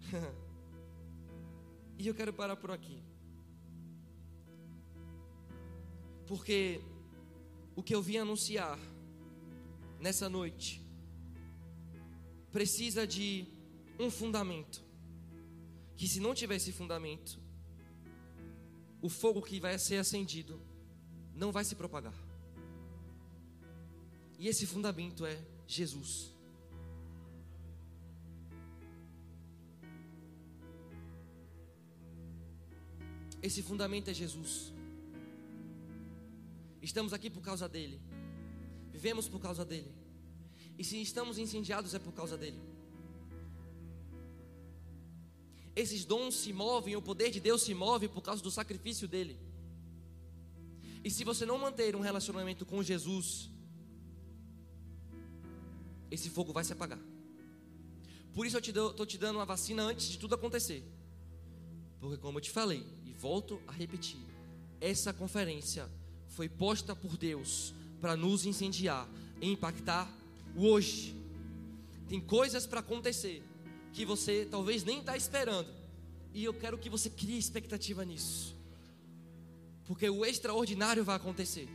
e 1.98 2.06
eu 2.06 2.14
quero 2.14 2.32
parar 2.32 2.56
por 2.56 2.70
aqui. 2.70 3.02
Porque 6.26 6.80
o 7.74 7.82
que 7.82 7.94
eu 7.94 8.02
vim 8.02 8.16
anunciar 8.16 8.78
nessa 10.00 10.28
noite 10.28 10.84
precisa 12.50 13.06
de 13.06 13.46
um 13.98 14.10
fundamento. 14.10 14.84
Que 15.96 16.08
se 16.08 16.20
não 16.20 16.34
tiver 16.34 16.56
esse 16.56 16.72
fundamento, 16.72 17.40
o 19.00 19.08
fogo 19.08 19.40
que 19.40 19.60
vai 19.60 19.78
ser 19.78 19.98
acendido 19.98 20.60
não 21.36 21.52
vai 21.52 21.64
se 21.64 21.74
propagar. 21.74 22.14
E 24.38 24.48
esse 24.48 24.66
fundamento 24.66 25.24
é 25.24 25.38
Jesus. 25.66 26.32
Esse 33.42 33.62
fundamento 33.62 34.08
é 34.10 34.14
Jesus. 34.14 34.72
Estamos 36.82 37.12
aqui 37.12 37.30
por 37.30 37.42
causa 37.42 37.68
dele. 37.68 38.00
Vivemos 38.90 39.28
por 39.28 39.40
causa 39.40 39.64
dele. 39.64 39.94
E 40.78 40.82
se 40.82 41.00
estamos 41.00 41.38
incendiados 41.38 41.94
é 41.94 41.98
por 41.98 42.12
causa 42.12 42.36
dele. 42.36 42.60
Esses 45.74 46.04
dons 46.04 46.34
se 46.34 46.52
movem, 46.52 46.96
o 46.96 47.02
poder 47.02 47.30
de 47.30 47.38
Deus 47.38 47.62
se 47.62 47.74
move 47.74 48.08
por 48.08 48.22
causa 48.22 48.42
do 48.42 48.50
sacrifício 48.50 49.06
dele. 49.06 49.45
E 51.06 51.10
se 51.10 51.22
você 51.22 51.46
não 51.46 51.56
manter 51.56 51.94
um 51.94 52.00
relacionamento 52.00 52.66
com 52.66 52.82
Jesus, 52.82 53.48
esse 56.10 56.28
fogo 56.28 56.52
vai 56.52 56.64
se 56.64 56.72
apagar. 56.72 56.98
Por 58.34 58.44
isso 58.44 58.56
eu 58.56 58.90
estou 58.90 59.06
te 59.06 59.16
dando 59.16 59.36
uma 59.36 59.44
vacina 59.44 59.84
antes 59.84 60.08
de 60.08 60.18
tudo 60.18 60.34
acontecer. 60.34 60.82
Porque, 62.00 62.16
como 62.16 62.38
eu 62.38 62.42
te 62.42 62.50
falei, 62.50 62.84
e 63.04 63.12
volto 63.12 63.62
a 63.68 63.72
repetir, 63.72 64.18
essa 64.80 65.12
conferência 65.12 65.88
foi 66.26 66.48
posta 66.48 66.96
por 66.96 67.16
Deus 67.16 67.72
para 68.00 68.16
nos 68.16 68.44
incendiar 68.44 69.08
e 69.40 69.48
impactar 69.48 70.12
hoje. 70.56 71.14
Tem 72.08 72.20
coisas 72.20 72.66
para 72.66 72.80
acontecer 72.80 73.44
que 73.92 74.04
você 74.04 74.44
talvez 74.50 74.82
nem 74.82 74.98
está 74.98 75.16
esperando. 75.16 75.72
E 76.34 76.42
eu 76.42 76.52
quero 76.52 76.76
que 76.76 76.90
você 76.90 77.08
crie 77.08 77.38
expectativa 77.38 78.04
nisso 78.04 78.55
porque 79.86 80.10
o 80.10 80.24
extraordinário 80.24 81.04
vai 81.04 81.16
acontecer. 81.16 81.68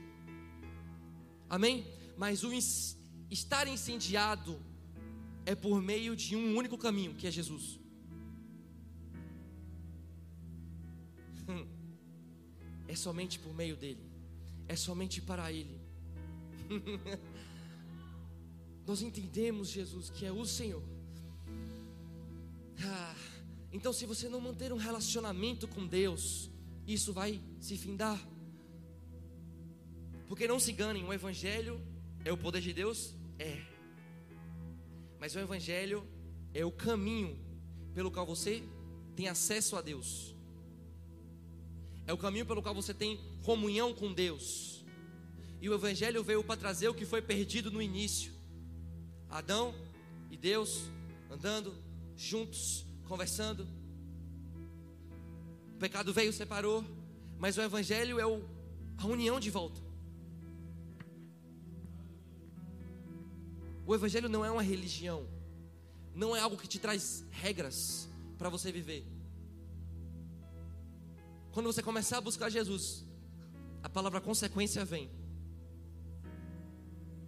Amém? 1.50 1.86
Mas 2.18 2.44
o 2.44 2.52
estar 3.30 3.68
incendiado 3.68 4.60
é 5.46 5.56
por 5.56 5.82
meio 5.82 6.16
de 6.16 6.36
um 6.36 6.56
único 6.56 6.78
caminho, 6.78 7.16
que 7.16 7.28
é 7.28 7.32
Jesus. 7.32 7.80
É 12.88 12.96
somente 12.96 13.40
por 13.40 13.56
meio 13.56 13.78
dele. 13.78 14.06
É 14.68 14.76
somente 14.76 15.22
para 15.22 15.50
ele. 15.50 15.80
Nós 18.86 19.02
entendemos, 19.02 19.70
Jesus, 19.70 20.10
que 20.10 20.26
é 20.26 20.32
o 20.32 20.46
Senhor. 20.46 20.84
Ah, 22.84 23.16
então, 23.72 23.94
se 23.94 24.06
você 24.06 24.28
não 24.28 24.42
manter 24.42 24.74
um 24.74 24.78
relacionamento 24.78 25.70
com 25.70 25.88
Deus, 25.88 26.52
isso 26.88 27.14
vai 27.14 27.42
se 27.60 27.78
findar. 27.78 28.20
Porque 30.28 30.48
não 30.48 30.60
se 30.60 30.72
enganem, 30.72 31.04
o 31.04 31.14
Evangelho 31.14 31.82
é 32.24 32.32
o 32.32 32.38
poder 32.38 32.62
de 32.62 32.74
Deus? 32.74 33.14
É. 33.38 33.62
Mas 35.20 35.36
o 35.36 35.40
Evangelho 35.40 36.08
é 36.54 36.66
o 36.66 36.72
caminho 36.72 37.38
pelo 37.94 38.12
qual 38.12 38.26
você 38.26 38.64
tem 39.16 39.28
acesso 39.28 39.76
a 39.76 39.82
Deus. 39.82 40.36
É 42.08 42.14
o 42.14 42.18
caminho 42.18 42.46
pelo 42.46 42.62
qual 42.62 42.74
você 42.74 42.94
tem 42.94 43.20
comunhão 43.44 43.94
com 43.94 44.14
Deus. 44.14 44.84
E 45.62 45.70
o 45.70 45.74
Evangelho 45.74 46.24
veio 46.24 46.44
para 46.44 46.60
trazer 46.60 46.88
o 46.88 46.94
que 46.94 47.06
foi 47.06 47.22
perdido 47.22 47.70
no 47.70 47.82
início. 47.82 48.34
Adão 49.30 49.74
e 50.30 50.38
Deus 50.38 50.84
andando 51.30 51.74
juntos, 52.16 52.86
conversando. 53.08 53.68
Pecado 55.82 56.14
veio, 56.14 56.32
separou. 56.32 56.86
Mas 57.40 57.58
o 57.58 57.62
Evangelho 57.62 58.20
é 58.20 58.26
o, 58.26 58.48
a 59.00 59.08
união 59.08 59.40
de 59.40 59.50
volta. 59.50 59.82
O 63.84 63.96
Evangelho 63.96 64.30
não 64.30 64.46
é 64.46 64.52
uma 64.52 64.62
religião, 64.62 65.28
não 66.14 66.36
é 66.36 66.40
algo 66.40 66.56
que 66.56 66.68
te 66.68 66.78
traz 66.78 67.26
regras 67.32 68.08
para 68.38 68.48
você 68.48 68.72
viver. 68.72 69.04
Quando 71.52 71.66
você 71.66 71.82
começar 71.82 72.20
a 72.20 72.22
buscar 72.22 72.50
Jesus, 72.50 73.04
a 73.82 73.90
palavra 73.90 74.22
consequência 74.22 74.86
vem. 74.86 75.10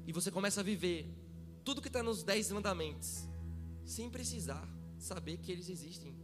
E 0.06 0.14
você 0.14 0.30
começa 0.30 0.60
a 0.62 0.64
viver 0.64 1.12
tudo 1.66 1.82
que 1.82 1.88
está 1.88 2.04
nos 2.04 2.22
dez 2.22 2.52
mandamentos, 2.52 3.28
sem 3.84 4.12
precisar 4.12 4.64
saber 5.00 5.38
que 5.38 5.52
eles 5.52 5.70
existem. 5.70 6.23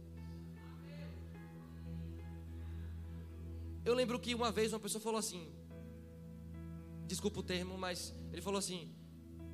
Eu 3.84 3.94
lembro 3.94 4.18
que 4.18 4.34
uma 4.34 4.52
vez 4.52 4.72
uma 4.72 4.80
pessoa 4.80 5.00
falou 5.00 5.18
assim, 5.18 5.50
desculpa 7.06 7.40
o 7.40 7.42
termo, 7.42 7.76
mas 7.78 8.14
ele 8.32 8.42
falou 8.42 8.58
assim: 8.58 8.88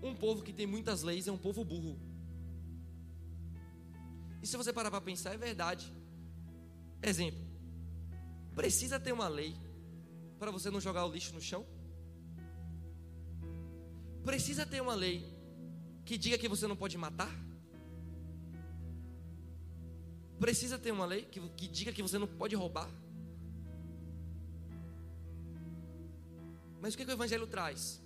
um 0.03 0.15
povo 0.15 0.43
que 0.43 0.53
tem 0.53 0.67
muitas 0.67 1.03
leis 1.03 1.27
é 1.27 1.33
um 1.33 1.39
povo 1.39 1.65
burro. 1.65 1.99
E 4.43 4.47
se 4.47 4.57
você 4.57 4.73
parar 4.73 4.91
para 4.91 5.01
pensar, 5.01 5.33
é 5.33 5.39
verdade. 5.39 5.93
Exemplo: 7.03 7.41
precisa 8.55 9.01
ter 9.01 9.13
uma 9.13 9.29
lei 9.29 9.57
para 10.39 10.51
você 10.51 10.71
não 10.71 10.81
jogar 10.81 11.07
o 11.07 11.11
lixo 11.11 11.35
no 11.35 11.41
chão? 11.41 11.65
Precisa 14.25 14.67
ter 14.67 14.83
uma 14.83 14.95
lei 14.95 15.25
que 16.05 16.19
diga 16.19 16.37
que 16.37 16.49
você 16.49 16.67
não 16.67 16.77
pode 16.77 16.99
matar? 16.99 17.33
Precisa 20.39 20.79
ter 20.79 20.91
uma 20.91 21.07
lei 21.07 21.23
que, 21.25 21.41
que 21.51 21.69
diga 21.69 21.93
que 21.93 22.03
você 22.03 22.19
não 22.19 22.27
pode 22.27 22.55
roubar? 22.55 22.91
Mas 26.87 26.95
o 26.95 26.99
que, 26.99 27.05
que 27.05 27.11
o 27.11 27.15
Evangelho 27.15 27.49
traz? 27.49 28.01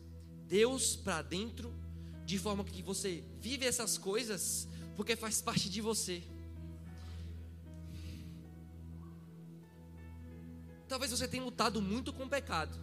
Deus 0.47 0.97
para 0.97 1.20
dentro, 1.20 1.70
de 2.24 2.39
forma 2.39 2.64
que 2.64 2.81
você 2.81 3.22
vive 3.39 3.66
essas 3.66 3.99
coisas, 3.99 4.66
porque 4.97 5.14
faz 5.14 5.43
parte 5.43 5.68
de 5.68 5.83
você. 5.83 6.22
Talvez 10.89 11.11
você 11.11 11.28
tenha 11.28 11.45
lutado 11.45 11.83
muito 11.83 12.11
com 12.11 12.24
o 12.24 12.28
pecado, 12.31 12.74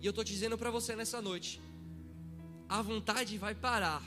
e 0.00 0.06
eu 0.06 0.12
estou 0.12 0.24
dizendo 0.24 0.56
para 0.56 0.70
você 0.70 0.96
nessa 0.96 1.20
noite: 1.20 1.60
a 2.66 2.80
vontade 2.80 3.36
vai 3.36 3.54
parar 3.54 4.02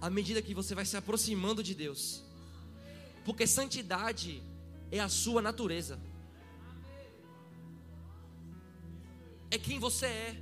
à 0.00 0.08
medida 0.08 0.40
que 0.40 0.54
você 0.54 0.76
vai 0.76 0.86
se 0.86 0.96
aproximando 0.96 1.60
de 1.60 1.74
Deus, 1.74 2.22
porque 3.24 3.48
santidade 3.48 4.40
é 4.92 5.00
a 5.00 5.08
sua 5.08 5.42
natureza. 5.42 5.98
É 9.50 9.58
quem 9.58 9.78
você 9.78 10.06
é. 10.06 10.36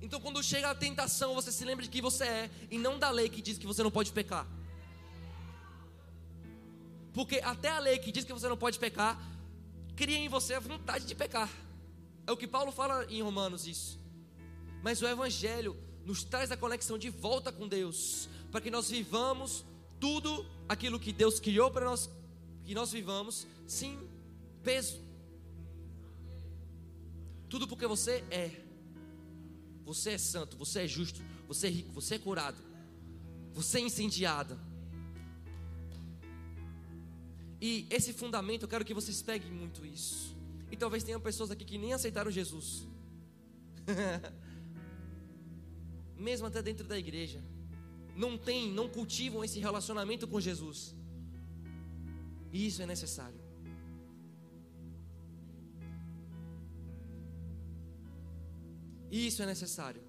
Então, 0.00 0.20
quando 0.20 0.42
chega 0.42 0.70
a 0.70 0.74
tentação, 0.74 1.34
você 1.34 1.50
se 1.50 1.64
lembra 1.64 1.84
de 1.84 1.90
quem 1.90 2.02
você 2.02 2.24
é 2.24 2.50
e 2.70 2.78
não 2.78 2.98
da 2.98 3.10
lei 3.10 3.28
que 3.28 3.42
diz 3.42 3.58
que 3.58 3.66
você 3.66 3.82
não 3.82 3.90
pode 3.90 4.12
pecar. 4.12 4.46
Porque 7.12 7.40
até 7.42 7.70
a 7.70 7.78
lei 7.78 7.98
que 7.98 8.12
diz 8.12 8.24
que 8.24 8.32
você 8.32 8.48
não 8.48 8.56
pode 8.56 8.78
pecar 8.78 9.18
cria 9.96 10.18
em 10.18 10.28
você 10.28 10.54
a 10.54 10.60
vontade 10.60 11.06
de 11.06 11.14
pecar. 11.14 11.50
É 12.26 12.32
o 12.32 12.36
que 12.36 12.46
Paulo 12.46 12.70
fala 12.70 13.06
em 13.08 13.22
Romanos 13.22 13.66
isso. 13.66 13.98
Mas 14.82 15.00
o 15.00 15.06
evangelho 15.06 15.76
nos 16.04 16.22
traz 16.22 16.52
a 16.52 16.56
conexão 16.56 16.98
de 16.98 17.08
volta 17.08 17.50
com 17.50 17.66
Deus, 17.66 18.28
para 18.52 18.60
que 18.60 18.70
nós 18.70 18.90
vivamos 18.90 19.64
tudo 19.98 20.46
aquilo 20.68 21.00
que 21.00 21.12
Deus 21.12 21.40
criou 21.40 21.70
para 21.70 21.86
nós 21.86 22.10
que 22.64 22.74
nós 22.74 22.92
vivamos 22.92 23.46
sem 23.66 23.98
peso. 24.62 25.05
Tudo 27.56 27.66
porque 27.66 27.86
você 27.86 28.22
é. 28.30 28.50
Você 29.86 30.10
é 30.10 30.18
santo, 30.18 30.58
você 30.58 30.80
é 30.80 30.86
justo, 30.86 31.22
você 31.48 31.68
é 31.68 31.70
rico, 31.70 31.90
você 31.90 32.16
é 32.16 32.18
curado, 32.18 32.62
você 33.54 33.78
é 33.78 33.80
incendiado. 33.80 34.60
E 37.58 37.86
esse 37.88 38.12
fundamento, 38.12 38.64
eu 38.64 38.68
quero 38.68 38.84
que 38.84 38.92
vocês 38.92 39.22
peguem 39.22 39.50
muito 39.50 39.86
isso. 39.86 40.36
E 40.70 40.76
talvez 40.76 41.02
tenham 41.02 41.18
pessoas 41.18 41.50
aqui 41.50 41.64
que 41.64 41.78
nem 41.78 41.94
aceitaram 41.94 42.30
Jesus. 42.30 42.86
Mesmo 46.28 46.46
até 46.46 46.60
dentro 46.60 46.86
da 46.86 46.98
igreja. 46.98 47.42
Não 48.14 48.36
tem, 48.36 48.70
não 48.70 48.86
cultivam 48.86 49.42
esse 49.42 49.58
relacionamento 49.60 50.28
com 50.28 50.38
Jesus. 50.38 50.94
E 52.52 52.66
isso 52.66 52.82
é 52.82 52.86
necessário. 52.86 53.45
Isso 59.10 59.42
é 59.42 59.46
necessário. 59.46 60.02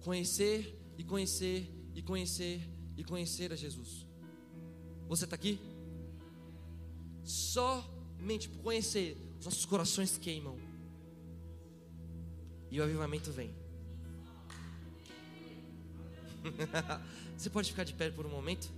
Conhecer 0.00 0.78
e 0.96 1.04
conhecer 1.04 1.70
e 1.94 2.02
conhecer 2.02 2.60
e 2.96 3.04
conhecer 3.04 3.52
a 3.52 3.56
Jesus. 3.56 4.06
Você 5.08 5.24
está 5.24 5.36
aqui? 5.36 5.60
Somente 7.24 8.48
por 8.48 8.62
conhecer, 8.62 9.16
os 9.38 9.44
nossos 9.44 9.64
corações 9.64 10.16
queimam. 10.16 10.58
E 12.70 12.80
o 12.80 12.82
avivamento 12.82 13.30
vem. 13.30 13.54
Você 17.36 17.50
pode 17.50 17.70
ficar 17.70 17.84
de 17.84 17.92
pé 17.92 18.10
por 18.10 18.26
um 18.26 18.30
momento? 18.30 18.70